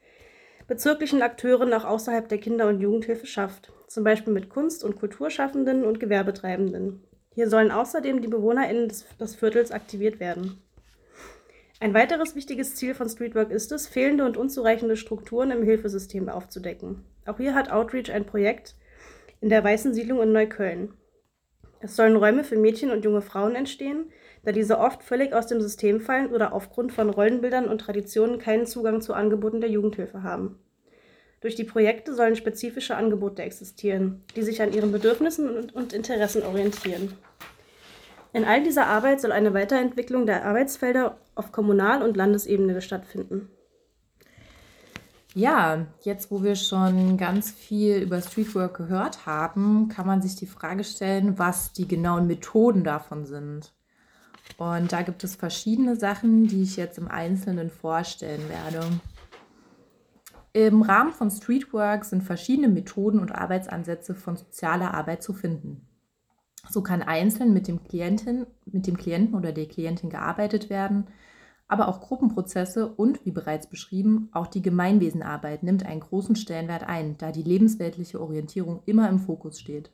bezirklichen 0.66 1.22
Akteuren 1.22 1.72
auch 1.74 1.84
außerhalb 1.84 2.28
der 2.28 2.38
Kinder- 2.38 2.68
und 2.68 2.80
Jugendhilfe 2.80 3.26
schafft, 3.26 3.72
zum 3.92 4.04
Beispiel 4.04 4.32
mit 4.32 4.48
Kunst- 4.48 4.84
und 4.84 4.96
Kulturschaffenden 4.96 5.84
und 5.84 6.00
Gewerbetreibenden. 6.00 7.02
Hier 7.34 7.48
sollen 7.48 7.70
außerdem 7.70 8.20
die 8.20 8.28
BewohnerInnen 8.28 8.88
des, 8.88 9.06
des 9.18 9.34
Viertels 9.34 9.70
aktiviert 9.70 10.20
werden. 10.20 10.62
Ein 11.80 11.94
weiteres 11.94 12.36
wichtiges 12.36 12.74
Ziel 12.76 12.94
von 12.94 13.08
Streetwork 13.08 13.50
ist 13.50 13.72
es, 13.72 13.88
fehlende 13.88 14.24
und 14.24 14.36
unzureichende 14.36 14.96
Strukturen 14.96 15.50
im 15.50 15.62
Hilfesystem 15.62 16.28
aufzudecken. 16.28 17.04
Auch 17.26 17.38
hier 17.38 17.54
hat 17.54 17.70
Outreach 17.70 18.12
ein 18.12 18.24
Projekt 18.24 18.76
in 19.40 19.48
der 19.48 19.64
Weißen 19.64 19.92
Siedlung 19.92 20.22
in 20.22 20.32
Neukölln. 20.32 20.94
Es 21.80 21.96
sollen 21.96 22.16
Räume 22.16 22.44
für 22.44 22.56
Mädchen 22.56 22.92
und 22.92 23.04
junge 23.04 23.22
Frauen 23.22 23.56
entstehen, 23.56 24.12
da 24.44 24.52
diese 24.52 24.78
oft 24.78 25.02
völlig 25.02 25.32
aus 25.32 25.48
dem 25.48 25.60
System 25.60 26.00
fallen 26.00 26.32
oder 26.32 26.52
aufgrund 26.52 26.92
von 26.92 27.10
Rollenbildern 27.10 27.68
und 27.68 27.80
Traditionen 27.80 28.38
keinen 28.38 28.66
Zugang 28.66 29.00
zu 29.00 29.14
Angeboten 29.14 29.60
der 29.60 29.70
Jugendhilfe 29.70 30.22
haben. 30.22 30.58
Durch 31.42 31.56
die 31.56 31.64
Projekte 31.64 32.14
sollen 32.14 32.36
spezifische 32.36 32.96
Angebote 32.96 33.42
existieren, 33.42 34.22
die 34.36 34.42
sich 34.42 34.62
an 34.62 34.72
ihren 34.72 34.92
Bedürfnissen 34.92 35.70
und 35.70 35.92
Interessen 35.92 36.44
orientieren. 36.44 37.12
In 38.32 38.44
all 38.44 38.62
dieser 38.62 38.86
Arbeit 38.86 39.20
soll 39.20 39.32
eine 39.32 39.52
Weiterentwicklung 39.52 40.24
der 40.24 40.46
Arbeitsfelder 40.46 41.18
auf 41.34 41.52
Kommunal- 41.52 42.02
und 42.02 42.16
Landesebene 42.16 42.80
stattfinden. 42.80 43.48
Ja, 45.34 45.86
jetzt 46.02 46.30
wo 46.30 46.42
wir 46.42 46.54
schon 46.54 47.16
ganz 47.16 47.50
viel 47.50 47.96
über 47.96 48.20
Streetwork 48.20 48.76
gehört 48.76 49.26
haben, 49.26 49.88
kann 49.88 50.06
man 50.06 50.22
sich 50.22 50.36
die 50.36 50.46
Frage 50.46 50.84
stellen, 50.84 51.38
was 51.38 51.72
die 51.72 51.88
genauen 51.88 52.26
Methoden 52.26 52.84
davon 52.84 53.26
sind. 53.26 53.72
Und 54.58 54.92
da 54.92 55.02
gibt 55.02 55.24
es 55.24 55.34
verschiedene 55.34 55.96
Sachen, 55.96 56.46
die 56.46 56.62
ich 56.62 56.76
jetzt 56.76 56.98
im 56.98 57.08
Einzelnen 57.08 57.70
vorstellen 57.70 58.48
werde. 58.48 58.86
Im 60.54 60.82
Rahmen 60.82 61.12
von 61.12 61.30
Streetwork 61.30 62.04
sind 62.04 62.22
verschiedene 62.22 62.68
Methoden 62.68 63.20
und 63.20 63.34
Arbeitsansätze 63.34 64.14
von 64.14 64.36
sozialer 64.36 64.92
Arbeit 64.92 65.22
zu 65.22 65.32
finden. 65.32 65.86
So 66.68 66.82
kann 66.82 67.02
einzeln 67.02 67.54
mit 67.54 67.68
dem, 67.68 67.82
Klientin, 67.82 68.46
mit 68.66 68.86
dem 68.86 68.98
Klienten 68.98 69.34
oder 69.34 69.52
der 69.52 69.66
Klientin 69.66 70.10
gearbeitet 70.10 70.68
werden, 70.68 71.06
aber 71.68 71.88
auch 71.88 72.02
Gruppenprozesse 72.02 72.86
und, 72.86 73.24
wie 73.24 73.30
bereits 73.30 73.66
beschrieben, 73.66 74.28
auch 74.32 74.46
die 74.46 74.60
Gemeinwesenarbeit 74.60 75.62
nimmt 75.62 75.86
einen 75.86 76.00
großen 76.00 76.36
Stellenwert 76.36 76.86
ein, 76.86 77.16
da 77.16 77.32
die 77.32 77.42
lebensweltliche 77.42 78.20
Orientierung 78.20 78.82
immer 78.84 79.08
im 79.08 79.20
Fokus 79.20 79.58
steht. 79.58 79.90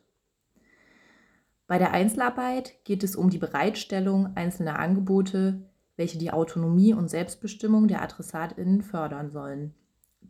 Bei 1.69 1.79
der 1.79 1.93
Einzelarbeit 1.93 2.85
geht 2.85 3.05
es 3.05 3.15
um 3.15 3.31
die 3.31 3.39
Bereitstellung 3.39 4.37
einzelner 4.37 4.81
Angebote, 4.81 5.71
welche 5.97 6.19
die 6.19 6.33
Autonomie 6.33 6.95
und 6.95 7.09
Selbstbestimmung 7.09 7.87
der 7.87 8.03
AdressatInnen 8.03 8.83
fördern 8.83 9.31
sollen. 9.31 9.75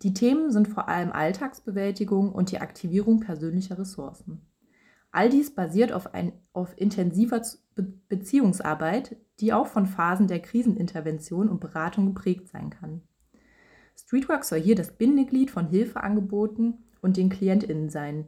Die 0.03 0.15
Themen 0.15 0.53
sind 0.53 0.69
vor 0.69 0.89
allem 0.89 1.11
Alltagsbewältigung 1.11 2.33
und 2.33 2.53
die 2.53 2.61
Aktivierung 2.61 3.21
persönlicher 3.21 3.79
Ressourcen. 3.79 4.43
All 5.11 5.29
dies 5.29 5.55
basiert 5.55 5.93
auf, 5.93 6.15
ein, 6.15 6.33
auf 6.53 6.75
intensiver 6.77 7.43
Beziehungsarbeit, 8.09 9.17
die 9.41 9.53
auch 9.53 9.67
von 9.67 9.87
Phasen 9.87 10.29
der 10.29 10.41
Krisenintervention 10.41 11.49
und 11.49 11.61
Beratung 11.61 12.07
geprägt 12.15 12.49
sein 12.49 12.71
kann. 12.71 13.03
Streetwork 13.97 14.45
soll 14.45 14.61
hier 14.61 14.77
das 14.77 14.93
Bindeglied 14.93 15.51
von 15.51 15.67
Hilfeangeboten 15.67 16.85
und 17.01 17.17
den 17.17 17.31
KlientInnen 17.31 17.89
sein, 17.89 18.27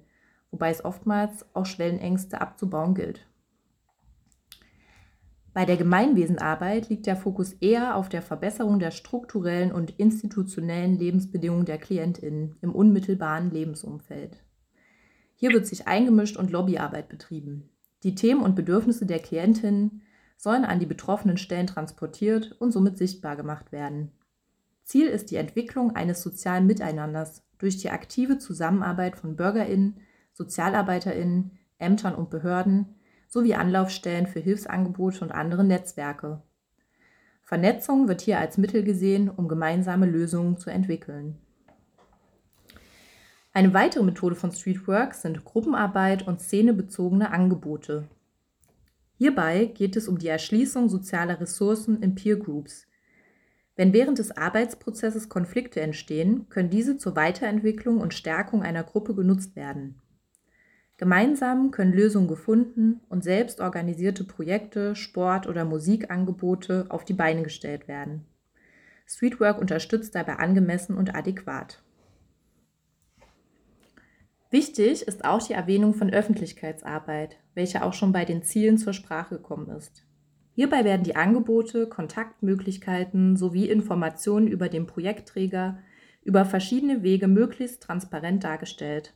wobei 0.50 0.70
es 0.70 0.84
oftmals 0.84 1.46
auch 1.54 1.66
Schwellenängste 1.66 2.40
abzubauen 2.40 2.94
gilt. 2.94 3.29
Bei 5.52 5.64
der 5.64 5.76
Gemeinwesenarbeit 5.76 6.88
liegt 6.88 7.06
der 7.06 7.16
Fokus 7.16 7.54
eher 7.54 7.96
auf 7.96 8.08
der 8.08 8.22
Verbesserung 8.22 8.78
der 8.78 8.92
strukturellen 8.92 9.72
und 9.72 9.98
institutionellen 9.98 10.96
Lebensbedingungen 10.96 11.64
der 11.64 11.78
KlientInnen 11.78 12.56
im 12.62 12.72
unmittelbaren 12.72 13.50
Lebensumfeld. 13.50 14.44
Hier 15.34 15.52
wird 15.52 15.66
sich 15.66 15.88
eingemischt 15.88 16.36
und 16.36 16.50
Lobbyarbeit 16.50 17.08
betrieben. 17.08 17.68
Die 18.04 18.14
Themen 18.14 18.42
und 18.42 18.54
Bedürfnisse 18.54 19.06
der 19.06 19.18
Klientinnen 19.18 20.02
sollen 20.36 20.64
an 20.64 20.78
die 20.78 20.86
betroffenen 20.86 21.36
Stellen 21.36 21.66
transportiert 21.66 22.52
und 22.60 22.72
somit 22.72 22.96
sichtbar 22.96 23.36
gemacht 23.36 23.72
werden. 23.72 24.12
Ziel 24.84 25.06
ist 25.06 25.30
die 25.30 25.36
Entwicklung 25.36 25.96
eines 25.96 26.22
sozialen 26.22 26.66
Miteinanders 26.66 27.42
durch 27.58 27.76
die 27.78 27.90
aktive 27.90 28.38
Zusammenarbeit 28.38 29.16
von 29.16 29.36
Bürgerinnen, 29.36 29.98
Sozialarbeiterinnen, 30.32 31.58
Ämtern 31.78 32.14
und 32.14 32.30
Behörden 32.30 32.99
sowie 33.30 33.54
Anlaufstellen 33.54 34.26
für 34.26 34.40
Hilfsangebote 34.40 35.24
und 35.24 35.32
andere 35.32 35.64
Netzwerke. 35.64 36.42
Vernetzung 37.42 38.06
wird 38.06 38.20
hier 38.20 38.38
als 38.38 38.58
Mittel 38.58 38.84
gesehen, 38.84 39.30
um 39.30 39.48
gemeinsame 39.48 40.06
Lösungen 40.06 40.58
zu 40.58 40.70
entwickeln. 40.70 41.38
Eine 43.52 43.74
weitere 43.74 44.04
Methode 44.04 44.36
von 44.36 44.52
Streetwork 44.52 45.14
sind 45.14 45.44
Gruppenarbeit 45.44 46.26
und 46.26 46.40
szenebezogene 46.40 47.32
Angebote. 47.32 48.08
Hierbei 49.16 49.64
geht 49.66 49.96
es 49.96 50.06
um 50.06 50.18
die 50.18 50.28
Erschließung 50.28 50.88
sozialer 50.88 51.40
Ressourcen 51.40 52.02
in 52.02 52.14
Peer 52.14 52.36
Groups. 52.36 52.86
Wenn 53.74 53.92
während 53.92 54.18
des 54.18 54.36
Arbeitsprozesses 54.36 55.28
Konflikte 55.28 55.80
entstehen, 55.80 56.48
können 56.48 56.70
diese 56.70 56.96
zur 56.96 57.16
Weiterentwicklung 57.16 57.98
und 57.98 58.14
Stärkung 58.14 58.62
einer 58.62 58.84
Gruppe 58.84 59.14
genutzt 59.14 59.56
werden. 59.56 59.99
Gemeinsam 61.00 61.70
können 61.70 61.94
Lösungen 61.94 62.28
gefunden 62.28 63.00
und 63.08 63.24
selbst 63.24 63.62
organisierte 63.62 64.22
Projekte, 64.22 64.94
Sport- 64.94 65.46
oder 65.46 65.64
Musikangebote 65.64 66.84
auf 66.90 67.06
die 67.06 67.14
Beine 67.14 67.42
gestellt 67.42 67.88
werden. 67.88 68.26
Streetwork 69.06 69.58
unterstützt 69.58 70.14
dabei 70.14 70.34
angemessen 70.34 70.98
und 70.98 71.14
adäquat. 71.14 71.82
Wichtig 74.50 75.08
ist 75.08 75.24
auch 75.24 75.42
die 75.42 75.54
Erwähnung 75.54 75.94
von 75.94 76.10
Öffentlichkeitsarbeit, 76.10 77.38
welche 77.54 77.82
auch 77.82 77.94
schon 77.94 78.12
bei 78.12 78.26
den 78.26 78.42
Zielen 78.42 78.76
zur 78.76 78.92
Sprache 78.92 79.36
gekommen 79.36 79.70
ist. 79.70 80.04
Hierbei 80.52 80.84
werden 80.84 81.04
die 81.04 81.16
Angebote, 81.16 81.88
Kontaktmöglichkeiten 81.88 83.38
sowie 83.38 83.70
Informationen 83.70 84.48
über 84.48 84.68
den 84.68 84.86
Projektträger 84.86 85.78
über 86.22 86.44
verschiedene 86.44 87.02
Wege 87.02 87.26
möglichst 87.26 87.82
transparent 87.82 88.44
dargestellt 88.44 89.14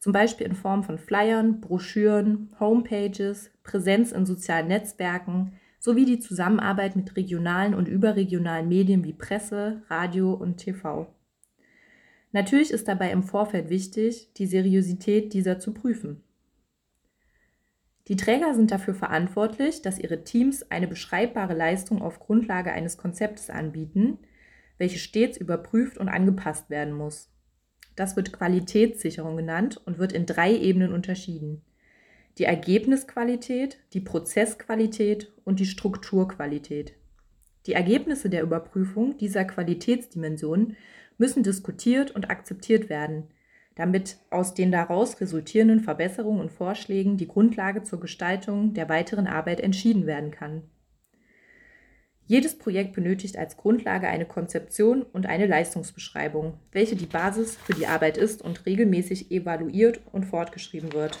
zum 0.00 0.12
Beispiel 0.12 0.46
in 0.46 0.54
Form 0.54 0.82
von 0.82 0.98
Flyern, 0.98 1.60
Broschüren, 1.60 2.48
Homepages, 2.58 3.50
Präsenz 3.62 4.12
in 4.12 4.26
sozialen 4.26 4.68
Netzwerken 4.68 5.52
sowie 5.78 6.06
die 6.06 6.18
Zusammenarbeit 6.18 6.96
mit 6.96 7.16
regionalen 7.16 7.74
und 7.74 7.86
überregionalen 7.86 8.68
Medien 8.68 9.04
wie 9.04 9.12
Presse, 9.12 9.82
Radio 9.88 10.32
und 10.32 10.56
TV. 10.56 11.14
Natürlich 12.32 12.70
ist 12.70 12.88
dabei 12.88 13.10
im 13.10 13.22
Vorfeld 13.22 13.68
wichtig, 13.68 14.32
die 14.34 14.46
Seriosität 14.46 15.32
dieser 15.32 15.58
zu 15.58 15.74
prüfen. 15.74 16.22
Die 18.08 18.16
Träger 18.16 18.54
sind 18.54 18.70
dafür 18.70 18.94
verantwortlich, 18.94 19.82
dass 19.82 19.98
ihre 19.98 20.24
Teams 20.24 20.70
eine 20.70 20.88
beschreibbare 20.88 21.54
Leistung 21.54 22.02
auf 22.02 22.20
Grundlage 22.20 22.72
eines 22.72 22.96
Konzeptes 22.96 23.50
anbieten, 23.50 24.18
welche 24.78 24.98
stets 24.98 25.36
überprüft 25.36 25.98
und 25.98 26.08
angepasst 26.08 26.70
werden 26.70 26.94
muss. 26.94 27.30
Das 27.96 28.16
wird 28.16 28.32
Qualitätssicherung 28.32 29.36
genannt 29.36 29.80
und 29.84 29.98
wird 29.98 30.12
in 30.12 30.26
drei 30.26 30.56
Ebenen 30.56 30.92
unterschieden. 30.92 31.62
Die 32.38 32.44
Ergebnisqualität, 32.44 33.78
die 33.92 34.00
Prozessqualität 34.00 35.32
und 35.44 35.60
die 35.60 35.66
Strukturqualität. 35.66 36.94
Die 37.66 37.74
Ergebnisse 37.74 38.30
der 38.30 38.42
Überprüfung 38.42 39.18
dieser 39.18 39.44
Qualitätsdimensionen 39.44 40.76
müssen 41.18 41.42
diskutiert 41.42 42.10
und 42.12 42.30
akzeptiert 42.30 42.88
werden, 42.88 43.24
damit 43.74 44.18
aus 44.30 44.54
den 44.54 44.72
daraus 44.72 45.20
resultierenden 45.20 45.80
Verbesserungen 45.80 46.40
und 46.40 46.50
Vorschlägen 46.50 47.16
die 47.16 47.28
Grundlage 47.28 47.82
zur 47.82 48.00
Gestaltung 48.00 48.72
der 48.74 48.88
weiteren 48.88 49.26
Arbeit 49.26 49.60
entschieden 49.60 50.06
werden 50.06 50.30
kann. 50.30 50.62
Jedes 52.30 52.56
Projekt 52.56 52.92
benötigt 52.92 53.36
als 53.36 53.56
Grundlage 53.56 54.06
eine 54.06 54.24
Konzeption 54.24 55.02
und 55.02 55.26
eine 55.26 55.48
Leistungsbeschreibung, 55.48 56.54
welche 56.70 56.94
die 56.94 57.06
Basis 57.06 57.56
für 57.56 57.72
die 57.72 57.88
Arbeit 57.88 58.16
ist 58.16 58.40
und 58.40 58.66
regelmäßig 58.66 59.32
evaluiert 59.32 60.00
und 60.12 60.26
fortgeschrieben 60.26 60.92
wird. 60.92 61.18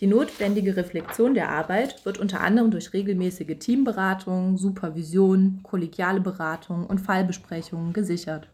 Die 0.00 0.06
notwendige 0.06 0.76
Reflexion 0.76 1.32
der 1.32 1.48
Arbeit 1.48 2.04
wird 2.04 2.18
unter 2.18 2.42
anderem 2.42 2.70
durch 2.70 2.92
regelmäßige 2.92 3.58
Teamberatung, 3.58 4.58
Supervision, 4.58 5.60
kollegiale 5.62 6.20
Beratung 6.20 6.84
und 6.84 7.00
Fallbesprechungen 7.00 7.94
gesichert. 7.94 8.51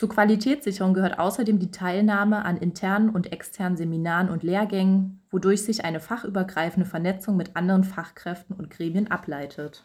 Zur 0.00 0.08
Qualitätssicherung 0.08 0.94
gehört 0.94 1.18
außerdem 1.18 1.58
die 1.58 1.70
Teilnahme 1.70 2.42
an 2.46 2.56
internen 2.56 3.10
und 3.10 3.34
externen 3.34 3.76
Seminaren 3.76 4.30
und 4.30 4.42
Lehrgängen, 4.42 5.22
wodurch 5.30 5.62
sich 5.62 5.84
eine 5.84 6.00
fachübergreifende 6.00 6.88
Vernetzung 6.88 7.36
mit 7.36 7.54
anderen 7.54 7.84
Fachkräften 7.84 8.56
und 8.56 8.70
Gremien 8.70 9.10
ableitet. 9.10 9.84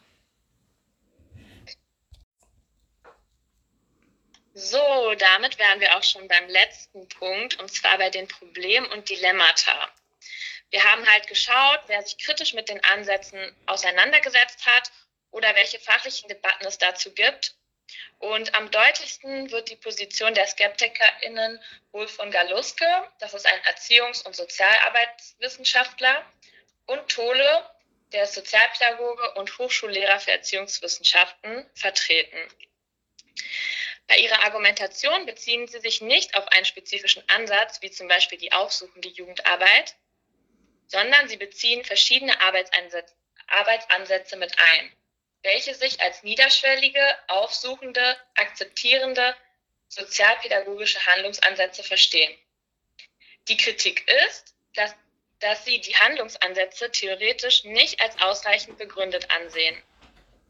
So, 4.54 4.78
damit 5.20 5.60
wären 5.60 5.82
wir 5.82 5.98
auch 5.98 6.04
schon 6.04 6.26
beim 6.30 6.48
letzten 6.48 7.10
Punkt, 7.10 7.60
und 7.60 7.70
zwar 7.70 7.98
bei 7.98 8.10
den 8.10 8.30
Problemen 8.30 8.90
und 8.94 9.10
Dilemmata. 9.10 9.90
Wir 10.70 10.82
haben 10.82 11.06
halt 11.06 11.28
geschaut, 11.28 11.82
wer 11.88 12.02
sich 12.04 12.18
kritisch 12.20 12.54
mit 12.54 12.70
den 12.70 12.82
Ansätzen 12.86 13.40
auseinandergesetzt 13.66 14.66
hat 14.66 14.94
oder 15.32 15.54
welche 15.56 15.80
fachlichen 15.80 16.30
Debatten 16.30 16.66
es 16.66 16.78
dazu 16.78 17.14
gibt 17.14 17.58
und 18.20 18.56
am 18.56 18.72
deutlichsten 18.72 19.52
wird 19.52 19.70
die 19.70 19.76
Position 19.76 20.34
der 20.34 20.48
SkeptikerInnen 20.48 21.62
wohl 21.92 22.08
von 22.08 22.32
Galuske, 22.32 22.86
das 23.20 23.34
ist 23.34 23.46
ein 23.46 23.62
Erziehungs- 23.62 24.26
und 24.26 24.36
Sozialarbeitswissenschaftler, 24.36 26.26
und 26.88 27.08
Tole, 27.10 27.70
der 28.12 28.24
ist 28.24 28.34
Sozialpädagoge 28.34 29.34
und 29.36 29.58
Hochschullehrer 29.58 30.20
für 30.20 30.32
Erziehungswissenschaften, 30.32 31.70
vertreten. 31.74 32.38
Bei 34.08 34.18
ihrer 34.18 34.44
Argumentation 34.44 35.26
beziehen 35.26 35.68
sie 35.68 35.80
sich 35.80 36.02
nicht 36.02 36.36
auf 36.36 36.48
einen 36.50 36.66
spezifischen 36.66 37.28
Ansatz, 37.30 37.82
wie 37.82 37.90
zum 37.90 38.08
Beispiel 38.08 38.38
die 38.38 38.54
aufsuchende 38.54 39.10
Jugendarbeit, 39.10 39.96
sondern 40.88 41.28
sie 41.28 41.38
beziehen 41.38 41.84
verschiedene 41.84 42.40
Arbeitsansätze 42.40 44.38
mit 44.38 44.58
ein 44.60 44.96
welche 45.46 45.76
sich 45.76 46.02
als 46.02 46.24
niederschwellige, 46.24 47.04
aufsuchende, 47.28 48.18
akzeptierende, 48.34 49.36
sozialpädagogische 49.88 51.06
Handlungsansätze 51.06 51.84
verstehen. 51.84 52.36
Die 53.48 53.56
Kritik 53.56 54.12
ist, 54.26 54.56
dass, 54.74 54.96
dass 55.40 55.64
sie 55.64 55.80
die 55.80 55.96
Handlungsansätze 55.96 56.92
theoretisch 56.92 57.64
nicht 57.64 58.02
als 58.02 58.20
ausreichend 58.22 58.80
begründet 58.80 59.30
ansehen. 59.30 59.82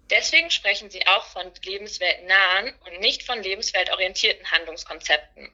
Deswegen 0.09 0.49
sprechen 0.49 0.89
sie 0.89 1.05
auch 1.07 1.25
von 1.25 1.51
lebensweltnahen 1.63 2.73
und 2.85 2.99
nicht 3.01 3.23
von 3.23 3.43
lebensweltorientierten 3.43 4.49
Handlungskonzepten. 4.49 5.51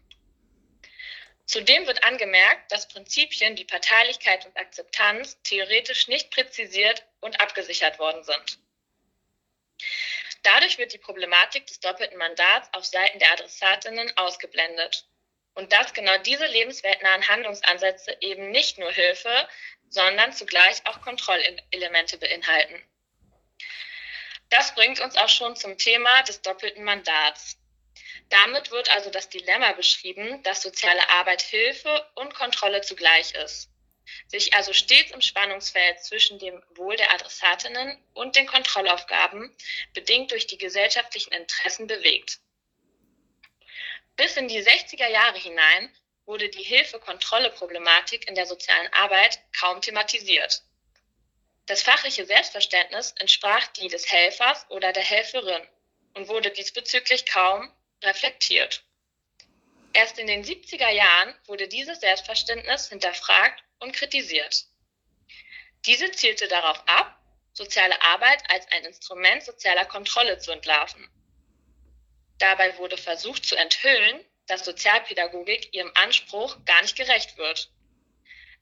Zudem 1.46 1.88
wird 1.88 2.04
angemerkt, 2.04 2.72
dass 2.72 2.88
Prinzipien 2.88 3.58
wie 3.58 3.66
Parteilichkeit 3.66 4.46
und 4.46 4.56
Akzeptanz 4.56 5.42
theoretisch 5.44 6.08
nicht 6.08 6.30
präzisiert 6.30 7.04
und 7.22 7.42
abgesichert 7.42 7.98
worden 7.98 8.24
sind. 8.24 8.60
Dadurch 10.44 10.78
wird 10.78 10.94
die 10.94 10.98
Problematik 10.98 11.68
des 11.68 11.80
doppelten 11.80 12.18
Mandats 12.18 12.70
auf 12.74 12.86
Seiten 12.86 13.20
der 13.20 13.32
Adressatinnen 13.34 14.16
ausgeblendet. 14.18 15.06
Und 15.54 15.74
dass 15.74 15.94
genau 15.94 16.18
diese 16.20 16.46
lebensweltnahen 16.46 17.28
Handlungsansätze 17.28 18.18
eben 18.22 18.52
nicht 18.52 18.78
nur 18.78 18.92
Hilfe, 18.92 19.48
sondern 19.90 20.32
zugleich 20.32 20.86
auch 20.86 21.02
Kontrollelemente 21.02 22.18
beinhalten. 22.18 22.82
Das 24.50 24.76
bringt 24.76 25.00
uns 25.00 25.16
auch 25.18 25.30
schon 25.30 25.56
zum 25.56 25.78
Thema 25.78 26.24
des 26.24 26.42
doppelten 26.42 26.84
Mandats. 26.84 27.58
Damit 28.30 28.72
wird 28.72 28.90
also 28.92 29.10
das 29.10 29.30
Dilemma 29.30 29.74
beschrieben, 29.74 30.44
dass 30.44 30.62
soziale 30.62 31.10
Arbeit 31.10 31.42
Hilfe 31.42 32.10
und 32.16 32.34
Kontrolle 32.34 32.82
zugleich 32.82 33.34
ist, 33.34 33.71
sich 34.28 34.54
also 34.54 34.74
stets 34.74 35.12
im 35.12 35.22
Spannungsfeld 35.22 36.04
zwischen 36.04 36.40
dem 36.40 36.62
Wohl 36.76 36.96
der 36.96 37.12
Adressatinnen 37.14 37.98
und 38.14 38.36
den 38.36 38.48
Kontrollaufgaben, 38.48 39.56
bedingt 39.94 40.32
durch 40.32 40.48
die 40.48 40.58
gesellschaftlichen 40.58 41.34
Interessen, 41.34 41.88
bewegt. 41.88 42.40
Bis 44.16 44.38
in 44.38 44.48
die 44.48 44.62
60er 44.62 45.08
Jahre 45.08 45.38
hinein 45.38 45.94
wurde 46.26 46.50
die 46.50 46.64
Hilfe-Kontrolle-Problematik 46.64 48.28
in 48.28 48.36
der 48.36 48.46
sozialen 48.46 48.92
Arbeit 48.94 49.40
kaum 49.60 49.82
thematisiert. 49.82 50.64
Das 51.66 51.84
fachliche 51.84 52.26
Selbstverständnis 52.26 53.14
entsprach 53.20 53.68
die 53.68 53.88
des 53.88 54.12
Helfers 54.12 54.66
oder 54.70 54.94
der 54.94 55.04
Helferin 55.04 55.68
und 56.14 56.28
wurde 56.28 56.52
diesbezüglich 56.52 57.26
kaum 57.26 57.74
reflektiert. 58.04 58.84
Erst 59.94 60.20
in 60.20 60.28
den 60.28 60.44
70er 60.44 60.90
Jahren 60.90 61.36
wurde 61.46 61.68
dieses 61.68 62.00
Selbstverständnis 62.00 62.90
hinterfragt 62.90 63.64
und 63.82 63.94
kritisiert. 63.94 64.66
Diese 65.86 66.12
zielte 66.12 66.48
darauf 66.48 66.82
ab, 66.88 67.20
soziale 67.54 68.02
Arbeit 68.02 68.44
als 68.50 68.66
ein 68.72 68.86
Instrument 68.86 69.44
sozialer 69.44 69.86
Kontrolle 69.86 70.38
zu 70.38 70.52
entlarven. 70.52 71.10
Dabei 72.38 72.78
wurde 72.78 72.98
versucht 72.98 73.46
zu 73.46 73.56
enthüllen, 73.56 74.26
dass 74.48 74.66
Sozialpädagogik 74.66 75.74
ihrem 75.74 75.92
Anspruch 75.96 76.58
gar 76.66 76.82
nicht 76.82 76.96
gerecht 76.96 77.38
wird. 77.38 77.72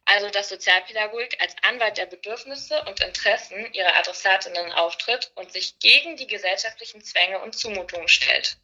Also 0.06 0.30
dass 0.30 0.50
Sozialpädagogik 0.50 1.40
als 1.42 1.56
Anwalt 1.62 1.98
der 1.98 2.08
Bedürfnisse 2.08 2.84
und 2.86 3.00
Interessen 3.02 3.72
ihrer 3.74 3.96
Adressatinnen 3.98 4.72
auftritt 4.72 5.32
und 5.36 5.52
sich 5.52 5.78
gegen 5.80 6.18
die 6.18 6.28
gesellschaftlichen 6.28 7.04
Zwänge 7.04 7.40
und 7.40 7.56
Zumutungen 7.56 8.08
stellt. 8.08 8.58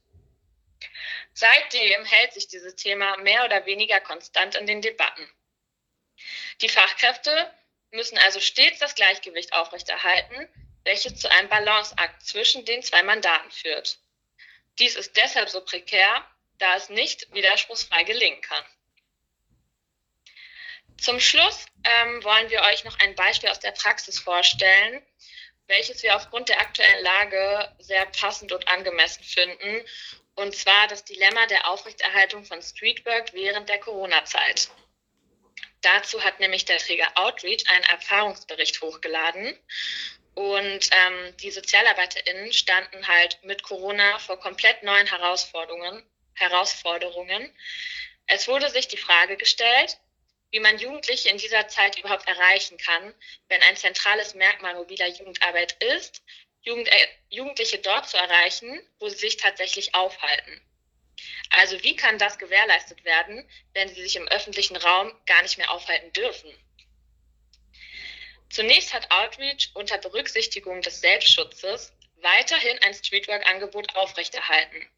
Seitdem 1.34 2.06
hält 2.06 2.34
sich 2.34 2.48
dieses 2.48 2.76
Thema 2.76 3.18
mehr 3.18 3.46
oder 3.46 3.66
weniger 3.66 4.00
konstant 4.00 4.56
in 4.56 4.66
den 4.68 4.82
Debatten. 4.82 5.30
Die 6.62 6.70
Fachkräfte 6.70 7.52
müssen 7.92 8.18
also 8.20 8.40
stets 8.40 8.80
das 8.80 8.96
Gleichgewicht 8.96 9.54
aufrechterhalten, 9.54 10.48
welches 10.84 11.16
zu 11.16 11.30
einem 11.30 11.50
Balanceakt 11.50 12.24
zwischen 12.26 12.66
den 12.66 12.84
zwei 12.84 13.04
Mandaten 13.04 13.52
führt. 13.52 13.98
Dies 14.80 14.96
ist 14.96 15.16
deshalb 15.16 15.50
so 15.50 15.62
prekär, 15.62 16.26
da 16.58 16.76
es 16.76 16.90
nicht 16.90 17.34
widerspruchsfrei 17.34 18.04
gelingen 18.04 18.42
kann. 18.42 18.64
Zum 20.98 21.20
Schluss 21.20 21.66
ähm, 21.84 22.24
wollen 22.24 22.50
wir 22.50 22.62
euch 22.62 22.84
noch 22.84 22.98
ein 23.00 23.16
Beispiel 23.16 23.50
aus 23.50 23.60
der 23.60 23.72
Praxis 23.72 24.20
vorstellen, 24.20 25.06
welches 25.68 26.04
wir 26.04 26.16
aufgrund 26.16 26.50
der 26.50 26.62
aktuellen 26.62 27.04
Lage 27.04 27.76
sehr 27.80 28.06
passend 28.06 28.52
und 28.52 28.68
angemessen 28.68 29.24
finden, 29.24 29.86
und 30.36 30.56
zwar 30.56 30.88
das 30.88 31.04
Dilemma 31.04 31.46
der 31.48 31.70
Aufrechterhaltung 31.70 32.46
von 32.46 32.62
Streetwork 32.62 33.34
während 33.34 33.70
der 33.70 33.80
Corona-Zeit. 33.80 34.70
Dazu 35.86 36.24
hat 36.24 36.40
nämlich 36.40 36.66
der 36.66 36.80
Träger 36.80 37.12
Outreach 37.14 37.70
einen 37.70 37.84
Erfahrungsbericht 37.84 38.82
hochgeladen 38.82 39.56
und 40.34 40.90
ähm, 40.92 41.38
die 41.38 41.52
SozialarbeiterInnen 41.52 42.52
standen 42.54 43.08
halt 43.08 43.38
mit 43.44 43.62
Corona 43.62 44.18
vor 44.18 44.40
komplett 44.40 44.82
neuen 44.82 45.06
Herausforderungen, 45.06 46.04
Herausforderungen. 46.34 47.56
Es 48.26 48.48
wurde 48.48 48.72
sich 48.72 48.88
die 48.88 48.98
Frage 48.98 49.38
gestellt, 49.38 50.00
wie 50.50 50.60
man 50.60 50.80
Jugendliche 50.80 51.30
in 51.30 51.38
dieser 51.38 51.68
Zeit 51.68 52.00
überhaupt 52.00 52.28
erreichen 52.28 52.80
kann, 52.80 53.14
wenn 53.50 53.62
ein 53.62 53.78
zentrales 53.78 54.34
Merkmal 54.34 54.74
mobiler 54.74 55.08
Jugendarbeit 55.08 55.74
ist, 55.84 56.24
Jugend, 56.64 56.88
äh, 56.88 57.08
Jugendliche 57.30 57.78
dort 57.78 58.10
zu 58.10 58.18
erreichen, 58.18 58.82
wo 58.98 59.08
sie 59.08 59.18
sich 59.18 59.38
tatsächlich 59.38 59.94
aufhalten. 59.94 60.62
Also 61.50 61.82
wie 61.84 61.96
kann 61.96 62.18
das 62.18 62.38
gewährleistet 62.38 63.04
werden, 63.06 63.50
wenn 63.74 63.88
sie 63.90 64.02
sich 64.02 64.16
im 64.16 64.28
öffentlichen 64.28 64.76
Raum 64.76 65.12
gar 65.26 65.42
nicht 65.42 65.58
mehr 65.58 65.72
aufhalten 65.72 66.12
dürfen? 66.14 66.52
Zunächst 68.50 68.94
hat 68.94 69.12
Outreach 69.12 69.72
unter 69.74 69.98
Berücksichtigung 69.98 70.82
des 70.82 71.02
Selbstschutzes 71.02 71.94
weiterhin 72.22 72.78
ein 72.84 72.94
Streetwork-Angebot 72.94 73.96
aufrechterhalten. 73.96 74.90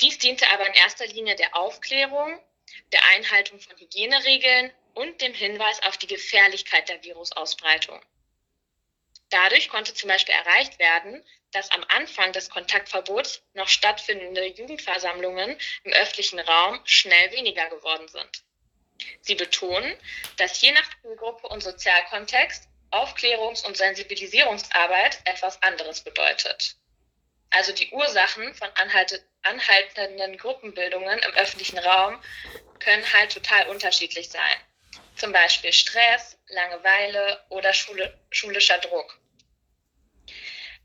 Dies 0.00 0.18
diente 0.18 0.48
aber 0.50 0.66
in 0.66 0.74
erster 0.74 1.06
Linie 1.06 1.36
der 1.36 1.56
Aufklärung, 1.56 2.40
der 2.92 3.04
Einhaltung 3.06 3.60
von 3.60 3.76
Hygieneregeln 3.76 4.72
und 4.94 5.20
dem 5.20 5.34
Hinweis 5.34 5.82
auf 5.82 5.98
die 5.98 6.06
Gefährlichkeit 6.06 6.88
der 6.88 7.02
Virusausbreitung. 7.02 8.00
Dadurch 9.28 9.68
konnte 9.68 9.94
zum 9.94 10.08
Beispiel 10.08 10.34
erreicht 10.34 10.78
werden, 10.78 11.24
dass 11.52 11.70
am 11.70 11.84
Anfang 11.88 12.32
des 12.32 12.50
Kontaktverbots 12.50 13.42
noch 13.54 13.68
stattfindende 13.68 14.46
Jugendversammlungen 14.46 15.56
im 15.84 15.92
öffentlichen 15.92 16.40
Raum 16.40 16.80
schnell 16.84 17.32
weniger 17.32 17.68
geworden 17.68 18.08
sind. 18.08 18.44
Sie 19.22 19.34
betonen, 19.34 19.96
dass 20.36 20.60
je 20.60 20.72
nach 20.72 20.88
Zielgruppe 21.02 21.48
und 21.48 21.62
Sozialkontext 21.62 22.68
Aufklärungs- 22.90 23.64
und 23.64 23.76
Sensibilisierungsarbeit 23.76 25.20
etwas 25.24 25.62
anderes 25.62 26.02
bedeutet. 26.02 26.76
Also 27.50 27.72
die 27.72 27.90
Ursachen 27.90 28.54
von 28.54 28.68
anhaltenden 29.42 30.36
Gruppenbildungen 30.36 31.18
im 31.18 31.34
öffentlichen 31.34 31.78
Raum 31.78 32.20
können 32.78 33.12
halt 33.12 33.32
total 33.32 33.68
unterschiedlich 33.68 34.28
sein. 34.28 34.56
Zum 35.16 35.32
Beispiel 35.32 35.72
Stress, 35.72 36.38
Langeweile 36.48 37.44
oder 37.48 37.72
schulischer 37.74 38.78
Druck. 38.78 39.18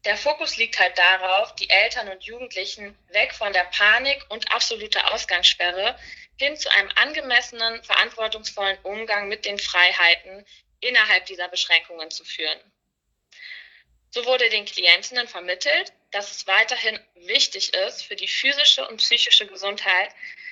Der 0.06 0.18
Fokus 0.18 0.58
liegt 0.58 0.80
halt 0.80 0.96
darauf, 1.00 1.56
die 1.56 1.68
Eltern 1.68 2.10
und 2.10 2.24
Jugendlichen 2.24 2.96
weg 3.10 3.34
von 3.34 3.52
der 3.54 3.64
Panik 3.64 4.24
und 4.30 4.52
absoluter 4.52 5.12
Ausgangssperre 5.12 6.00
hin 6.38 6.56
zu 6.56 6.70
einem 6.72 6.92
angemessenen, 6.96 7.84
verantwortungsvollen 7.84 8.78
Umgang 8.84 9.28
mit 9.28 9.46
den 9.46 9.58
Freiheiten 9.58 10.46
innerhalb 10.80 11.26
dieser 11.26 11.48
Beschränkungen 11.48 12.12
zu 12.12 12.24
führen. 12.24 12.60
So 14.12 14.26
wurde 14.26 14.48
den 14.50 14.66
Klientinnen 14.66 15.28
vermittelt, 15.28 15.92
dass 16.12 16.30
es 16.30 16.46
weiterhin 16.46 17.00
wichtig 17.16 17.74
ist, 17.74 18.04
für 18.04 18.16
die 18.16 18.28
physische 18.28 18.88
und 18.88 18.98
psychische 18.98 19.48
Gesundheit 19.48 20.12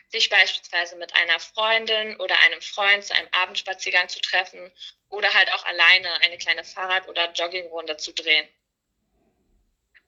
sich 0.10 0.30
beispielsweise 0.30 0.96
mit 0.96 1.16
einer 1.16 1.40
Freundin 1.40 2.20
oder 2.20 2.38
einem 2.40 2.62
Freund 2.62 3.06
zu 3.06 3.14
einem 3.14 3.30
Abendspaziergang 3.32 4.10
zu 4.10 4.20
treffen 4.20 4.72
oder 5.10 5.32
halt 5.34 5.54
auch 5.54 5.64
alleine 5.66 6.22
eine 6.22 6.40
kleine 6.40 6.64
Fahrrad- 6.64 7.08
oder 7.08 7.32
Joggingrunde 7.34 7.98
zu 7.98 8.14
drehen. 8.14 8.50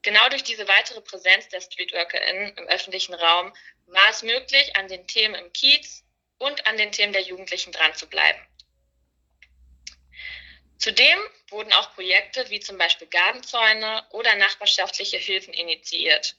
Genau 0.05 0.29
durch 0.29 0.43
diese 0.43 0.67
weitere 0.67 1.01
Präsenz 1.01 1.49
der 1.49 1.61
StreetworkerInnen 1.61 2.55
im 2.57 2.67
öffentlichen 2.67 3.15
Raum 3.15 3.51
war 3.87 4.09
es 4.11 4.21
möglich, 4.21 4.75
an 4.75 4.87
den 4.87 5.07
Themen 5.07 5.33
im 5.33 5.51
Kiez 5.51 6.03
und 6.37 6.67
an 6.67 6.77
den 6.77 6.91
Themen 6.91 7.11
der 7.11 7.23
Jugendlichen 7.23 7.71
dran 7.71 7.95
zu 7.95 8.07
bleiben. 8.07 8.39
Zudem 10.77 11.19
wurden 11.49 11.73
auch 11.73 11.95
Projekte 11.95 12.47
wie 12.51 12.59
zum 12.59 12.77
Beispiel 12.77 13.07
Gardenzäune 13.07 14.05
oder 14.11 14.35
nachbarschaftliche 14.35 15.17
Hilfen 15.17 15.55
initiiert. 15.55 16.35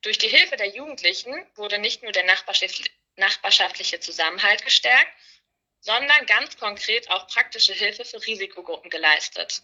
Durch 0.00 0.18
die 0.18 0.28
Hilfe 0.28 0.56
der 0.56 0.70
Jugendlichen 0.70 1.46
wurde 1.54 1.78
nicht 1.78 2.02
nur 2.02 2.10
der 2.10 2.24
nachbarschaftliche 2.24 4.00
Zusammenhalt 4.00 4.64
gestärkt, 4.64 5.12
sondern 5.78 6.26
ganz 6.26 6.56
konkret 6.56 7.08
auch 7.10 7.28
praktische 7.28 7.74
Hilfe 7.74 8.04
für 8.04 8.26
Risikogruppen 8.26 8.90
geleistet. 8.90 9.62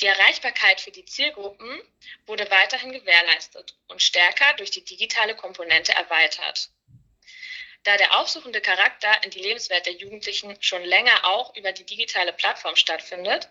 Die 0.00 0.06
Erreichbarkeit 0.06 0.80
für 0.80 0.90
die 0.90 1.04
Zielgruppen 1.04 1.82
wurde 2.26 2.50
weiterhin 2.50 2.92
gewährleistet 2.92 3.76
und 3.88 4.02
stärker 4.02 4.54
durch 4.54 4.70
die 4.70 4.84
digitale 4.84 5.36
Komponente 5.36 5.92
erweitert. 5.92 6.70
Da 7.84 7.96
der 7.96 8.18
aufsuchende 8.18 8.60
Charakter 8.60 9.22
in 9.24 9.30
die 9.30 9.40
Lebenswelt 9.40 9.86
der 9.86 9.94
Jugendlichen 9.94 10.56
schon 10.62 10.84
länger 10.84 11.24
auch 11.24 11.54
über 11.56 11.72
die 11.72 11.84
digitale 11.84 12.32
Plattform 12.32 12.76
stattfindet, 12.76 13.48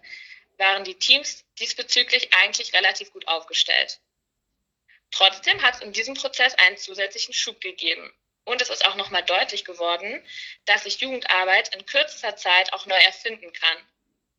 waren 0.58 0.84
die 0.84 0.98
Teams 0.98 1.46
diesbezüglich 1.60 2.34
eigentlich 2.34 2.74
relativ 2.74 3.12
gut 3.12 3.28
aufgestellt. 3.28 4.00
Trotzdem 5.12 5.62
hat 5.62 5.76
es 5.76 5.82
in 5.82 5.92
diesem 5.92 6.16
Prozess 6.16 6.56
einen 6.56 6.78
zusätzlichen 6.78 7.34
Schub 7.34 7.60
gegeben. 7.60 8.14
Und 8.46 8.62
es 8.62 8.70
ist 8.70 8.86
auch 8.86 8.96
nochmal 8.96 9.24
deutlich 9.24 9.66
geworden, 9.66 10.26
dass 10.66 10.84
sich 10.84 11.00
Jugendarbeit 11.02 11.76
in 11.76 11.86
kürzester 11.86 12.36
Zeit 12.36 12.74
auch 12.74 12.86
neu 12.86 12.96
erfinden 12.96 13.52
kann 13.54 13.78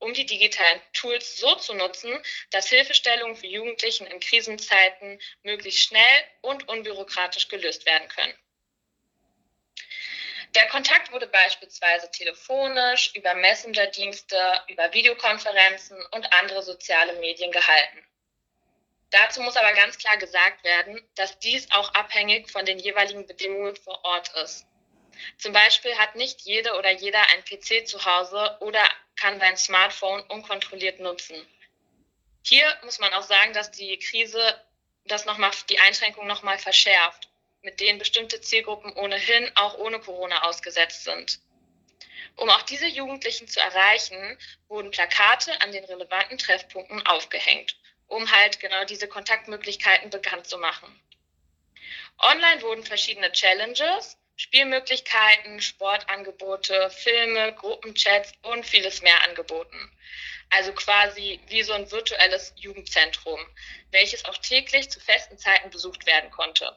um 0.02 0.12
die 0.14 0.26
digitalen 0.26 0.80
Tools 0.92 1.36
so 1.36 1.54
zu 1.54 1.74
nutzen, 1.74 2.12
dass 2.50 2.68
Hilfestellungen 2.68 3.36
für 3.36 3.46
Jugendlichen 3.46 4.06
in 4.06 4.18
Krisenzeiten 4.18 5.20
möglichst 5.44 5.84
schnell 5.84 6.24
und 6.40 6.68
unbürokratisch 6.68 7.48
gelöst 7.48 7.86
werden 7.86 8.08
können. 8.08 8.34
Der 10.56 10.66
Kontakt 10.68 11.12
wurde 11.12 11.28
beispielsweise 11.28 12.10
telefonisch, 12.10 13.12
über 13.14 13.32
Messenger-Dienste, 13.34 14.64
über 14.68 14.92
Videokonferenzen 14.92 15.96
und 16.10 16.30
andere 16.32 16.62
soziale 16.62 17.14
Medien 17.14 17.52
gehalten. 17.52 18.04
Dazu 19.10 19.40
muss 19.40 19.56
aber 19.56 19.72
ganz 19.72 19.98
klar 19.98 20.16
gesagt 20.16 20.64
werden, 20.64 21.00
dass 21.14 21.38
dies 21.38 21.70
auch 21.70 21.94
abhängig 21.94 22.50
von 22.50 22.66
den 22.66 22.78
jeweiligen 22.78 23.26
Bedingungen 23.26 23.76
vor 23.76 24.04
Ort 24.04 24.34
ist. 24.42 24.66
Zum 25.38 25.52
Beispiel 25.52 25.96
hat 25.96 26.16
nicht 26.16 26.40
jede 26.40 26.74
oder 26.74 26.90
jeder 26.90 27.20
ein 27.30 27.44
PC 27.44 27.86
zu 27.86 28.04
Hause 28.04 28.56
oder 28.60 28.82
kann 29.22 29.38
sein 29.38 29.56
Smartphone 29.56 30.20
unkontrolliert 30.22 30.98
nutzen. 30.98 31.36
Hier 32.44 32.66
muss 32.82 32.98
man 32.98 33.12
auch 33.14 33.22
sagen, 33.22 33.52
dass 33.52 33.70
die 33.70 33.96
Krise 34.00 34.60
das 35.04 35.26
noch 35.26 35.38
mal, 35.38 35.52
die 35.70 35.78
Einschränkung 35.78 36.26
nochmal 36.26 36.58
verschärft, 36.58 37.28
mit 37.62 37.78
denen 37.78 38.00
bestimmte 38.00 38.40
Zielgruppen 38.40 38.92
ohnehin 38.94 39.48
auch 39.54 39.78
ohne 39.78 40.00
Corona 40.00 40.42
ausgesetzt 40.42 41.04
sind. 41.04 41.38
Um 42.34 42.50
auch 42.50 42.62
diese 42.62 42.88
Jugendlichen 42.88 43.46
zu 43.46 43.60
erreichen, 43.60 44.38
wurden 44.66 44.90
Plakate 44.90 45.60
an 45.60 45.70
den 45.70 45.84
relevanten 45.84 46.38
Treffpunkten 46.38 47.06
aufgehängt, 47.06 47.76
um 48.08 48.28
halt 48.28 48.58
genau 48.58 48.84
diese 48.86 49.06
Kontaktmöglichkeiten 49.06 50.10
bekannt 50.10 50.48
zu 50.48 50.58
machen. 50.58 51.00
Online 52.18 52.60
wurden 52.62 52.82
verschiedene 52.82 53.30
Challenges 53.30 54.18
Spielmöglichkeiten, 54.36 55.60
Sportangebote, 55.60 56.90
Filme, 56.90 57.54
Gruppenchats 57.54 58.32
und 58.42 58.66
vieles 58.66 59.02
mehr 59.02 59.22
angeboten. 59.24 59.90
Also 60.50 60.72
quasi 60.72 61.40
wie 61.48 61.62
so 61.62 61.72
ein 61.72 61.90
virtuelles 61.90 62.52
Jugendzentrum, 62.56 63.40
welches 63.90 64.24
auch 64.24 64.36
täglich 64.38 64.90
zu 64.90 65.00
festen 65.00 65.38
Zeiten 65.38 65.70
besucht 65.70 66.06
werden 66.06 66.30
konnte. 66.30 66.76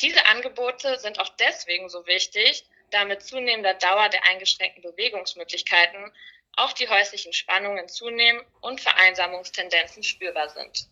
Diese 0.00 0.24
Angebote 0.26 0.98
sind 0.98 1.20
auch 1.20 1.28
deswegen 1.36 1.88
so 1.88 2.06
wichtig, 2.06 2.64
da 2.90 3.04
mit 3.04 3.22
zunehmender 3.22 3.74
Dauer 3.74 4.08
der 4.08 4.26
eingeschränkten 4.26 4.82
Bewegungsmöglichkeiten 4.82 6.12
auch 6.56 6.72
die 6.72 6.88
häuslichen 6.88 7.32
Spannungen 7.32 7.88
zunehmen 7.88 8.44
und 8.60 8.80
Vereinsamungstendenzen 8.80 10.02
spürbar 10.02 10.50
sind. 10.50 10.88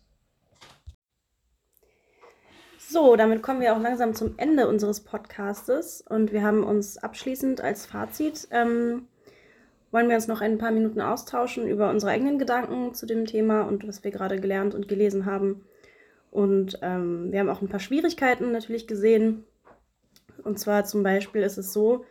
So, 2.91 3.15
damit 3.15 3.41
kommen 3.41 3.61
wir 3.61 3.73
auch 3.73 3.79
langsam 3.79 4.13
zum 4.15 4.33
Ende 4.35 4.67
unseres 4.67 4.99
Podcastes 4.99 6.03
und 6.09 6.33
wir 6.33 6.43
haben 6.43 6.65
uns 6.65 6.97
abschließend 6.97 7.61
als 7.61 7.85
Fazit, 7.85 8.49
ähm, 8.51 9.07
wollen 9.91 10.09
wir 10.09 10.17
uns 10.17 10.27
noch 10.27 10.41
ein 10.41 10.57
paar 10.57 10.71
Minuten 10.71 10.99
austauschen 10.99 11.69
über 11.69 11.89
unsere 11.89 12.11
eigenen 12.11 12.37
Gedanken 12.37 12.93
zu 12.93 13.05
dem 13.05 13.25
Thema 13.25 13.61
und 13.61 13.87
was 13.87 14.03
wir 14.03 14.11
gerade 14.11 14.41
gelernt 14.41 14.75
und 14.75 14.89
gelesen 14.89 15.25
haben. 15.25 15.63
Und 16.31 16.79
ähm, 16.81 17.31
wir 17.31 17.39
haben 17.39 17.47
auch 17.47 17.61
ein 17.61 17.69
paar 17.69 17.79
Schwierigkeiten 17.79 18.51
natürlich 18.51 18.87
gesehen. 18.87 19.45
Und 20.43 20.59
zwar 20.59 20.83
zum 20.83 21.01
Beispiel 21.01 21.43
ist 21.43 21.57
es 21.57 21.71
so, 21.71 22.03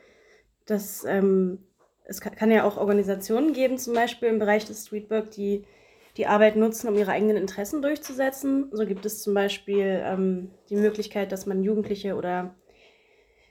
dass 0.65 1.05
ähm, 1.05 1.59
es 2.05 2.23
kann, 2.23 2.51
ja 2.51 2.65
auch 2.65 2.79
Organisationen 2.79 3.53
geben, 3.53 3.77
zum 3.77 3.93
Beispiel 3.93 4.31
im 4.31 4.39
Bereich 4.39 4.65
des 4.65 4.87
Streetwork, 4.87 5.31
die 5.33 5.67
die 6.21 6.27
Arbeit 6.27 6.55
nutzen, 6.55 6.89
um 6.89 6.97
ihre 6.97 7.13
eigenen 7.13 7.39
Interessen 7.39 7.81
durchzusetzen. 7.81 8.69
So 8.73 8.85
gibt 8.85 9.07
es 9.07 9.23
zum 9.23 9.33
Beispiel 9.33 10.03
ähm, 10.05 10.51
die 10.69 10.77
Möglichkeit, 10.77 11.33
dass 11.33 11.47
man 11.47 11.63
Jugendliche 11.63 12.15
oder 12.15 12.55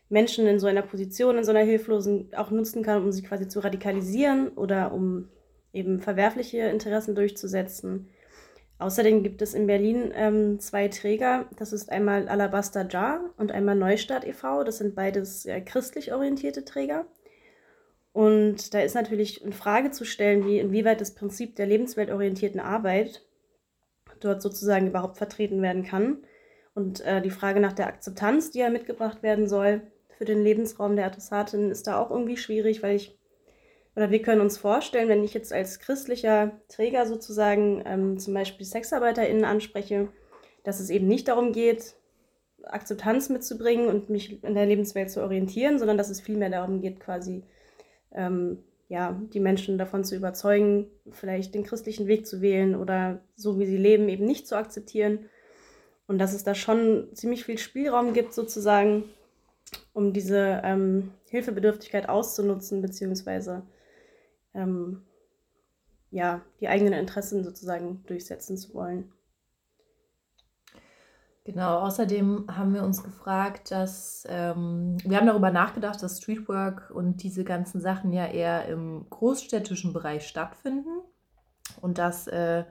Menschen 0.08 0.45
in 0.45 0.60
so 0.60 0.67
einer 0.67 0.84
Position, 0.84 1.39
in 1.39 1.43
so 1.43 1.49
einer 1.49 1.63
Hilflosen 1.63 2.29
auch 2.36 2.51
nutzen 2.51 2.84
kann, 2.84 3.01
um 3.01 3.12
sie 3.12 3.23
quasi 3.23 3.47
zu 3.47 3.62
radikalisieren 3.62 4.49
oder 4.49 4.93
um 4.93 5.29
eben 5.73 5.99
verwerfliche 5.99 6.60
Interessen 6.60 7.15
durchzusetzen. 7.15 8.08
Außerdem 8.77 9.23
gibt 9.23 9.41
es 9.41 9.55
in 9.55 9.65
Berlin 9.65 10.12
ähm, 10.13 10.60
zwei 10.60 10.89
Träger. 10.89 11.47
Das 11.58 11.73
ist 11.73 11.91
einmal 11.91 12.29
Alabaster 12.29 12.88
Jar 12.88 13.21
und 13.38 13.51
einmal 13.51 13.75
Neustadt 13.75 14.25
e.V. 14.25 14.63
Das 14.63 14.77
sind 14.77 14.93
beides 14.93 15.43
ja, 15.43 15.60
christlich 15.60 16.13
orientierte 16.13 16.65
Träger. 16.65 17.08
Und 18.12 18.74
da 18.74 18.82
ist 18.82 18.95
natürlich 18.95 19.43
in 19.43 19.54
Frage 19.54 19.91
zu 19.91 20.04
stellen, 20.06 20.45
wie 20.45 20.60
inwieweit 20.60 21.02
das 21.02 21.13
Prinzip 21.13 21.56
der 21.56 21.67
lebensweltorientierten 21.67 22.60
Arbeit 22.60 23.24
dort 24.19 24.41
sozusagen 24.41 24.88
überhaupt 24.88 25.17
vertreten 25.17 25.62
werden 25.62 25.84
kann. 25.84 26.24
Und 26.74 27.02
äh, 27.02 27.22
die 27.22 27.30
Frage 27.30 27.60
nach 27.60 27.74
der 27.74 27.88
Akzeptanz, 27.88 28.52
die 28.52 28.60
ja 28.60 28.69
mitgebracht 28.69 29.24
werden 29.24 29.48
soll 29.48 29.82
für 30.17 30.26
den 30.26 30.43
Lebensraum 30.43 30.95
der 30.95 31.06
Adressatin, 31.06 31.72
ist 31.72 31.88
da 31.88 32.00
auch 32.00 32.12
irgendwie 32.12 32.38
schwierig, 32.38 32.84
weil 32.84 32.95
ich, 32.95 33.17
oder 33.95 34.12
wir 34.12 34.22
können 34.22 34.41
uns 34.41 34.58
vorstellen, 34.58 35.10
wenn 35.10 35.24
ich 35.24 35.34
jetzt 35.34 35.54
als 35.54 35.80
christlicher 35.80 36.60
Träger 36.67 37.06
sozusagen 37.06 37.84
ähm, 37.86 38.17
zum 38.17 38.34
Beispiel 38.34 38.65
SexarbeiterInnen 38.65 39.45
anspreche, 39.45 40.10
dass 40.63 40.80
es 40.80 40.89
eben 40.89 41.08
nicht 41.08 41.28
darum 41.28 41.54
geht, 41.54 41.95
Akzeptanz 42.63 43.30
mitzubringen 43.30 43.88
und 43.88 44.10
mich 44.10 44.43
in 44.43 44.56
der 44.56 44.65
Lebenswelt 44.65 45.10
zu 45.10 45.24
orientieren, 45.24 45.80
sondern 45.80 45.98
dass 45.98 46.10
es 46.10 46.22
vielmehr 46.22 46.50
darum 46.50 46.82
geht, 46.82 47.00
quasi 47.00 47.43
ähm, 48.13 48.60
ja, 48.88 49.19
die 49.34 49.39
Menschen 49.39 49.78
davon 49.78 50.04
zu 50.04 50.15
überzeugen, 50.15 50.88
vielleicht 51.12 51.54
den 51.54 51.63
christlichen 51.63 52.08
Weg 52.08 52.26
zu 52.26 52.41
wählen 52.41 52.76
oder 52.76 53.22
so 53.36 53.60
wie 53.60 53.67
sie 53.67 53.78
leben, 53.78 54.10
eben 54.10 54.26
nicht 54.26 54.48
zu 54.48 54.58
akzeptieren. 54.58 55.30
Und 56.08 56.17
dass 56.17 56.34
es 56.34 56.43
da 56.43 56.56
schon 56.56 57.08
ziemlich 57.13 57.45
viel 57.45 57.60
Spielraum 57.60 58.13
gibt, 58.13 58.34
sozusagen, 58.34 59.04
um 59.93 60.12
diese 60.12 60.62
ähm, 60.63 61.12
Hilfebedürftigkeit 61.30 62.10
auszunutzen, 62.10 62.82
beziehungsweise 62.82 63.62
ähm, 64.56 65.04
ja, 66.10 66.41
die 66.60 66.67
eigenen 66.67 66.93
Interessen 66.93 67.43
sozusagen 67.43 68.04
durchsetzen 68.08 68.58
zu 68.58 68.74
wollen. 68.74 69.12
Genau, 71.51 71.79
außerdem 71.79 72.45
haben 72.55 72.75
wir 72.75 72.83
uns 72.83 73.03
gefragt, 73.03 73.71
dass 73.71 74.23
ähm, 74.29 74.97
wir 75.03 75.17
haben 75.17 75.25
darüber 75.25 75.49
nachgedacht, 75.49 76.03
dass 76.03 76.19
Streetwork 76.19 76.91
und 76.93 77.23
diese 77.23 77.43
ganzen 77.43 77.81
Sachen 77.81 78.13
ja 78.13 78.27
eher 78.27 78.67
im 78.67 79.07
großstädtischen 79.09 79.91
Bereich 79.91 80.27
stattfinden 80.27 81.01
und 81.81 81.97
dass 81.97 82.27
äh, 82.27 82.65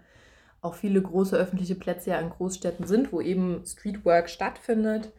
auch 0.60 0.76
viele 0.76 1.02
große 1.02 1.36
öffentliche 1.36 1.74
Plätze 1.74 2.10
ja 2.10 2.20
in 2.20 2.30
Großstädten 2.30 2.86
sind, 2.86 3.12
wo 3.12 3.20
eben 3.20 3.66
Streetwork 3.66 4.30
stattfindet 4.30 5.12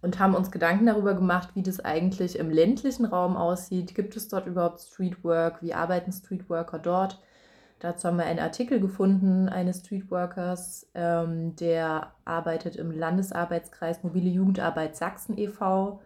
und 0.00 0.18
haben 0.18 0.34
uns 0.34 0.50
Gedanken 0.50 0.86
darüber 0.86 1.12
gemacht, 1.12 1.50
wie 1.52 1.62
das 1.62 1.80
eigentlich 1.80 2.38
im 2.38 2.48
ländlichen 2.48 3.04
Raum 3.04 3.36
aussieht. 3.36 3.94
Gibt 3.94 4.16
es 4.16 4.28
dort 4.28 4.46
überhaupt 4.46 4.80
Streetwork? 4.80 5.62
Wie 5.62 5.74
arbeiten 5.74 6.12
Streetworker 6.12 6.78
dort? 6.78 7.20
Dazu 7.82 8.06
haben 8.06 8.18
wir 8.18 8.26
einen 8.26 8.38
Artikel 8.38 8.78
gefunden 8.78 9.48
eines 9.48 9.80
Streetworkers, 9.80 10.88
ähm, 10.94 11.56
der 11.56 12.12
arbeitet 12.24 12.76
im 12.76 12.92
Landesarbeitskreis 12.92 14.04
Mobile 14.04 14.30
Jugendarbeit 14.30 14.94
Sachsen 14.94 15.36
e.V. 15.36 16.00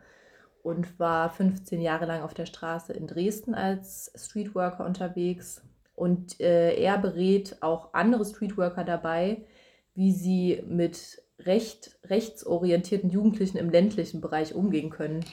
und 0.62 0.98
war 0.98 1.28
15 1.28 1.82
Jahre 1.82 2.06
lang 2.06 2.22
auf 2.22 2.32
der 2.32 2.46
Straße 2.46 2.94
in 2.94 3.06
Dresden 3.06 3.54
als 3.54 4.10
Streetworker 4.16 4.86
unterwegs. 4.86 5.62
Und 5.94 6.40
äh, 6.40 6.74
er 6.80 6.96
berät 6.96 7.58
auch 7.60 7.92
andere 7.92 8.24
Streetworker 8.24 8.82
dabei, 8.82 9.44
wie 9.92 10.12
sie 10.12 10.64
mit 10.66 11.22
recht, 11.40 11.98
rechtsorientierten 12.04 13.10
Jugendlichen 13.10 13.58
im 13.58 13.68
ländlichen 13.68 14.22
Bereich 14.22 14.54
umgehen 14.54 14.88
können, 14.88 15.26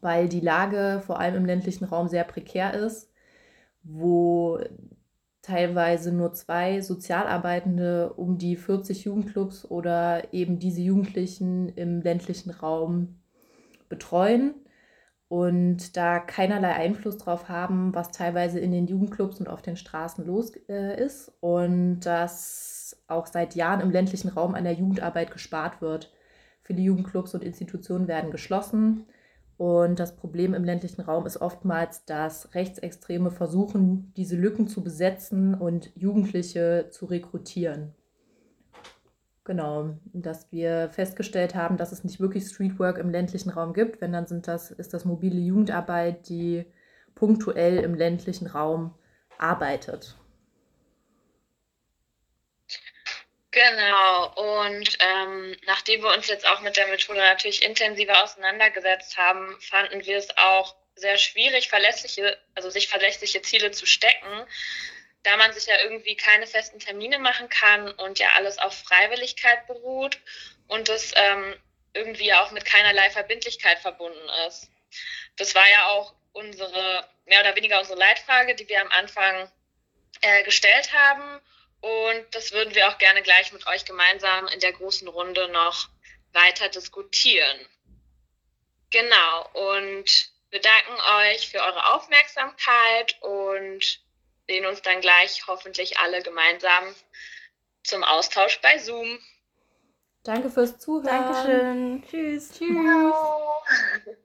weil 0.00 0.28
die 0.28 0.38
Lage 0.38 1.02
vor 1.04 1.18
allem 1.18 1.34
im 1.34 1.46
ländlichen 1.46 1.84
Raum 1.84 2.06
sehr 2.06 2.22
prekär 2.22 2.74
ist, 2.74 3.10
wo 3.82 4.60
teilweise 5.44 6.10
nur 6.10 6.32
zwei 6.32 6.80
Sozialarbeitende 6.80 8.14
um 8.14 8.38
die 8.38 8.56
40 8.56 9.04
Jugendclubs 9.04 9.70
oder 9.70 10.32
eben 10.32 10.58
diese 10.58 10.80
Jugendlichen 10.80 11.68
im 11.68 12.00
ländlichen 12.00 12.50
Raum 12.50 13.20
betreuen 13.90 14.54
und 15.28 15.98
da 15.98 16.18
keinerlei 16.18 16.72
Einfluss 16.72 17.18
drauf 17.18 17.50
haben, 17.50 17.94
was 17.94 18.10
teilweise 18.10 18.58
in 18.58 18.72
den 18.72 18.86
Jugendclubs 18.86 19.38
und 19.38 19.48
auf 19.48 19.60
den 19.60 19.76
Straßen 19.76 20.24
los 20.24 20.52
äh, 20.68 20.98
ist 21.02 21.30
und 21.40 22.00
dass 22.00 23.04
auch 23.06 23.26
seit 23.26 23.54
Jahren 23.54 23.80
im 23.80 23.90
ländlichen 23.90 24.30
Raum 24.30 24.54
an 24.54 24.64
der 24.64 24.72
Jugendarbeit 24.72 25.30
gespart 25.30 25.82
wird. 25.82 26.10
Viele 26.62 26.80
Jugendclubs 26.80 27.34
und 27.34 27.44
Institutionen 27.44 28.08
werden 28.08 28.30
geschlossen 28.30 29.04
und 29.56 30.00
das 30.00 30.16
Problem 30.16 30.52
im 30.54 30.64
ländlichen 30.64 31.02
Raum 31.02 31.26
ist 31.26 31.40
oftmals, 31.40 32.04
dass 32.04 32.54
Rechtsextreme 32.54 33.30
versuchen, 33.30 34.12
diese 34.16 34.36
Lücken 34.36 34.66
zu 34.66 34.82
besetzen 34.82 35.54
und 35.54 35.92
Jugendliche 35.94 36.88
zu 36.90 37.06
rekrutieren. 37.06 37.94
Genau, 39.44 39.90
dass 40.12 40.50
wir 40.50 40.88
festgestellt 40.90 41.54
haben, 41.54 41.76
dass 41.76 41.92
es 41.92 42.02
nicht 42.02 42.18
wirklich 42.18 42.46
Streetwork 42.46 42.98
im 42.98 43.10
ländlichen 43.10 43.50
Raum 43.50 43.74
gibt. 43.74 44.00
Wenn 44.00 44.12
dann 44.12 44.26
sind 44.26 44.48
das, 44.48 44.70
ist 44.70 44.94
das 44.94 45.04
mobile 45.04 45.38
Jugendarbeit, 45.38 46.28
die 46.28 46.64
punktuell 47.14 47.76
im 47.78 47.94
ländlichen 47.94 48.46
Raum 48.46 48.94
arbeitet. 49.38 50.16
Genau, 53.54 54.32
und 54.64 54.98
ähm, 54.98 55.56
nachdem 55.64 56.02
wir 56.02 56.12
uns 56.12 56.26
jetzt 56.26 56.44
auch 56.44 56.60
mit 56.62 56.76
der 56.76 56.88
Methode 56.88 57.20
natürlich 57.20 57.62
intensiver 57.62 58.24
auseinandergesetzt 58.24 59.16
haben, 59.16 59.56
fanden 59.60 60.04
wir 60.04 60.18
es 60.18 60.36
auch 60.36 60.74
sehr 60.96 61.18
schwierig, 61.18 61.68
verlässliche, 61.68 62.36
also 62.56 62.68
sich 62.68 62.88
verlässliche 62.88 63.42
Ziele 63.42 63.70
zu 63.70 63.86
stecken, 63.86 64.44
da 65.22 65.36
man 65.36 65.52
sich 65.52 65.66
ja 65.66 65.76
irgendwie 65.84 66.16
keine 66.16 66.48
festen 66.48 66.80
Termine 66.80 67.20
machen 67.20 67.48
kann 67.48 67.92
und 67.92 68.18
ja 68.18 68.26
alles 68.34 68.58
auf 68.58 68.76
Freiwilligkeit 68.76 69.68
beruht 69.68 70.18
und 70.66 70.88
es 70.88 71.12
ähm, 71.14 71.54
irgendwie 71.92 72.34
auch 72.34 72.50
mit 72.50 72.64
keinerlei 72.64 73.08
Verbindlichkeit 73.10 73.78
verbunden 73.78 74.28
ist. 74.48 74.68
Das 75.36 75.54
war 75.54 75.70
ja 75.70 75.90
auch 75.90 76.12
unsere, 76.32 77.08
mehr 77.26 77.38
oder 77.42 77.54
weniger 77.54 77.78
unsere 77.78 78.00
Leitfrage, 78.00 78.56
die 78.56 78.68
wir 78.68 78.80
am 78.80 78.90
Anfang 78.90 79.48
äh, 80.22 80.42
gestellt 80.42 80.92
haben. 80.92 81.40
Und 81.84 82.34
das 82.34 82.52
würden 82.52 82.74
wir 82.74 82.88
auch 82.88 82.96
gerne 82.96 83.20
gleich 83.20 83.52
mit 83.52 83.66
euch 83.66 83.84
gemeinsam 83.84 84.46
in 84.48 84.60
der 84.60 84.72
großen 84.72 85.06
Runde 85.06 85.48
noch 85.48 85.90
weiter 86.32 86.70
diskutieren. 86.70 87.60
Genau, 88.90 89.50
und 89.72 90.30
wir 90.48 90.60
danken 90.62 90.94
euch 91.18 91.50
für 91.50 91.60
eure 91.60 91.92
Aufmerksamkeit 91.92 93.20
und 93.20 94.00
sehen 94.46 94.64
uns 94.64 94.80
dann 94.80 95.02
gleich 95.02 95.46
hoffentlich 95.46 95.98
alle 95.98 96.22
gemeinsam 96.22 96.94
zum 97.82 98.02
Austausch 98.02 98.60
bei 98.62 98.78
Zoom. 98.78 99.18
Danke 100.22 100.48
fürs 100.48 100.78
Zuhören. 100.78 101.04
Dankeschön. 101.04 102.04
Tschüss. 102.08 102.50
Tschüss. 102.56 104.16